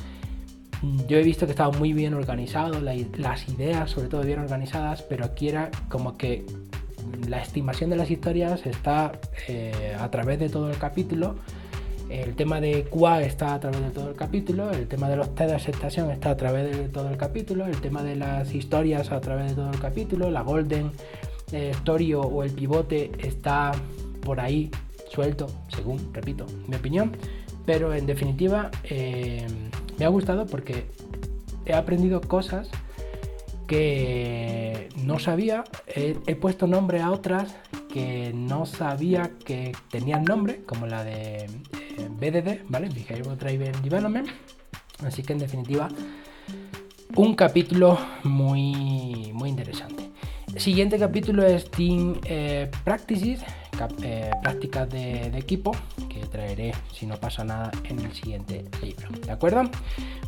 yo 1.10 1.18
he 1.18 1.24
visto 1.24 1.46
que 1.46 1.52
estaba 1.52 1.78
muy 1.78 1.92
bien 1.92 2.14
organizado, 2.14 2.80
las 2.80 3.50
ideas 3.50 3.92
sobre 3.92 4.08
todo 4.08 4.22
bien 4.22 4.40
organizadas, 4.40 5.02
pero 5.02 5.26
aquí 5.26 5.50
era 5.50 5.70
como 5.90 6.18
que 6.18 6.46
la 7.28 7.42
estimación 7.42 7.90
de 7.90 7.96
las 7.96 8.10
historias 8.10 8.66
está 8.66 9.14
eh, 9.48 9.96
a 10.00 10.10
través 10.12 10.40
de 10.40 10.50
todo 10.50 10.70
el 10.70 10.78
capítulo. 10.78 11.36
El 12.10 12.36
tema 12.36 12.60
de 12.60 12.84
QA 12.84 13.22
está 13.22 13.54
a 13.54 13.60
través 13.60 13.82
de 13.82 13.90
todo 13.92 14.10
el 14.10 14.16
capítulo, 14.16 14.72
el 14.72 14.88
tema 14.88 15.08
de 15.08 15.16
los 15.16 15.34
test 15.34 15.50
de 15.50 15.56
aceptación 15.56 16.12
está 16.12 16.32
a 16.32 16.38
través 16.38 16.76
de 16.76 16.90
todo 16.90 17.10
el 17.10 17.16
capítulo, 17.16 17.66
el 17.66 17.80
tema 17.80 18.04
de 18.04 18.18
las 18.18 18.54
historias 18.54 19.12
a 19.14 19.22
través 19.22 19.52
de 19.52 19.56
todo 19.56 19.72
el 19.72 19.80
capítulo, 19.80 20.30
la 20.30 20.42
Golden 20.42 20.92
eh, 21.54 21.70
Story 21.72 22.14
o 22.14 22.44
el 22.44 22.52
pivote 22.52 23.12
está 23.20 23.72
por 24.22 24.42
ahí 24.42 24.70
suelto, 25.12 25.48
según, 25.70 26.14
repito, 26.14 26.46
mi 26.68 26.76
opinión. 26.76 27.12
Pero 27.66 27.94
en 27.94 28.06
definitiva, 28.06 28.72
eh, 28.84 29.48
me 30.00 30.06
ha 30.06 30.10
gustado 30.10 30.46
porque 30.46 30.86
he 31.66 31.74
aprendido 31.74 32.22
cosas 32.22 32.70
que 33.68 34.41
no 35.04 35.20
sabía. 35.20 35.64
He, 35.88 36.36
puesto 36.36 36.68
nombre 36.68 37.02
a 37.02 37.12
otras 37.12 37.56
que 37.92 38.32
no 38.34 38.66
sabía 38.66 39.32
que 39.46 39.72
tenían 39.90 40.24
nombre, 40.24 40.64
como 40.66 40.88
la 40.88 41.04
de 41.04 41.46
eh, 41.46 41.50
BDD, 42.10 42.70
¿vale? 42.70 42.90
Behavioral 42.90 43.38
Driven 43.38 43.82
Development. 43.82 44.30
Así 45.06 45.24
que 45.24 45.34
en 45.34 45.40
definitiva, 45.40 45.90
un 47.16 47.36
capítulo 47.36 48.00
muy, 48.24 49.32
muy 49.34 49.50
interesante. 49.50 50.10
El 50.54 50.60
siguiente 50.60 50.98
capítulo 51.00 51.46
es 51.46 51.70
Team 51.72 52.20
eh, 52.26 52.70
Practices, 52.84 53.42
eh, 54.04 54.32
prácticas 54.42 54.90
de, 54.90 55.28
equipo 55.38 55.72
que 56.10 56.26
traeré 56.28 56.74
si 56.94 57.06
no 57.06 57.16
pasa 57.18 57.44
nada 57.44 57.72
en 57.86 58.00
el 58.00 58.14
siguiente 58.14 58.66
libro. 58.82 59.10
¿De 59.26 59.32
acuerdo? 59.32 59.64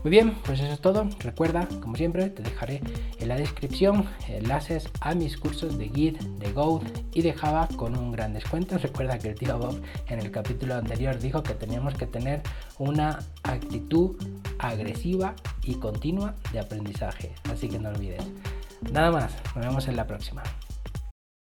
Muy 0.04 0.12
bien, 0.12 0.36
pues 0.44 0.60
eso 0.60 0.74
es 0.74 0.80
todo. 0.80 1.08
Recuerda, 1.20 1.68
como 1.82 1.96
siempre, 1.96 2.30
te 2.30 2.44
dejaré 2.44 2.82
en 3.20 3.28
la 3.28 3.36
descripción 3.36 4.06
enlaces 4.28 4.90
a 5.02 5.14
mis 5.14 5.38
cursos 5.38 5.78
de 5.78 5.90
Git, 5.90 6.20
de 6.22 6.52
Go 6.52 6.82
y 7.14 7.22
de 7.22 7.34
Java 7.34 7.68
con 7.76 7.98
un 7.98 8.12
gran 8.12 8.34
descuento. 8.34 8.78
Recuerda 8.82 9.18
que 9.18 9.30
el 9.30 9.36
tío 9.36 9.58
Bob 9.58 9.82
en 10.08 10.20
el 10.20 10.32
capítulo 10.32 10.76
anterior 10.76 11.20
dijo 11.20 11.44
que 11.44 11.54
teníamos 11.54 11.94
que 11.94 12.08
tener 12.08 12.42
una 12.80 13.20
actitud 13.44 14.16
agresiva 14.60 15.36
y 15.64 15.76
continua 15.76 16.36
de 16.52 16.60
aprendizaje. 16.60 17.34
Así 17.52 17.70
que 17.70 17.80
no 17.80 17.90
olvides. 17.90 18.24
Nada 18.92 19.12
más, 19.12 19.34
nos 19.56 19.66
vemos 19.66 19.88
en 19.88 19.96
la 19.96 20.08
próxima. 20.08 20.44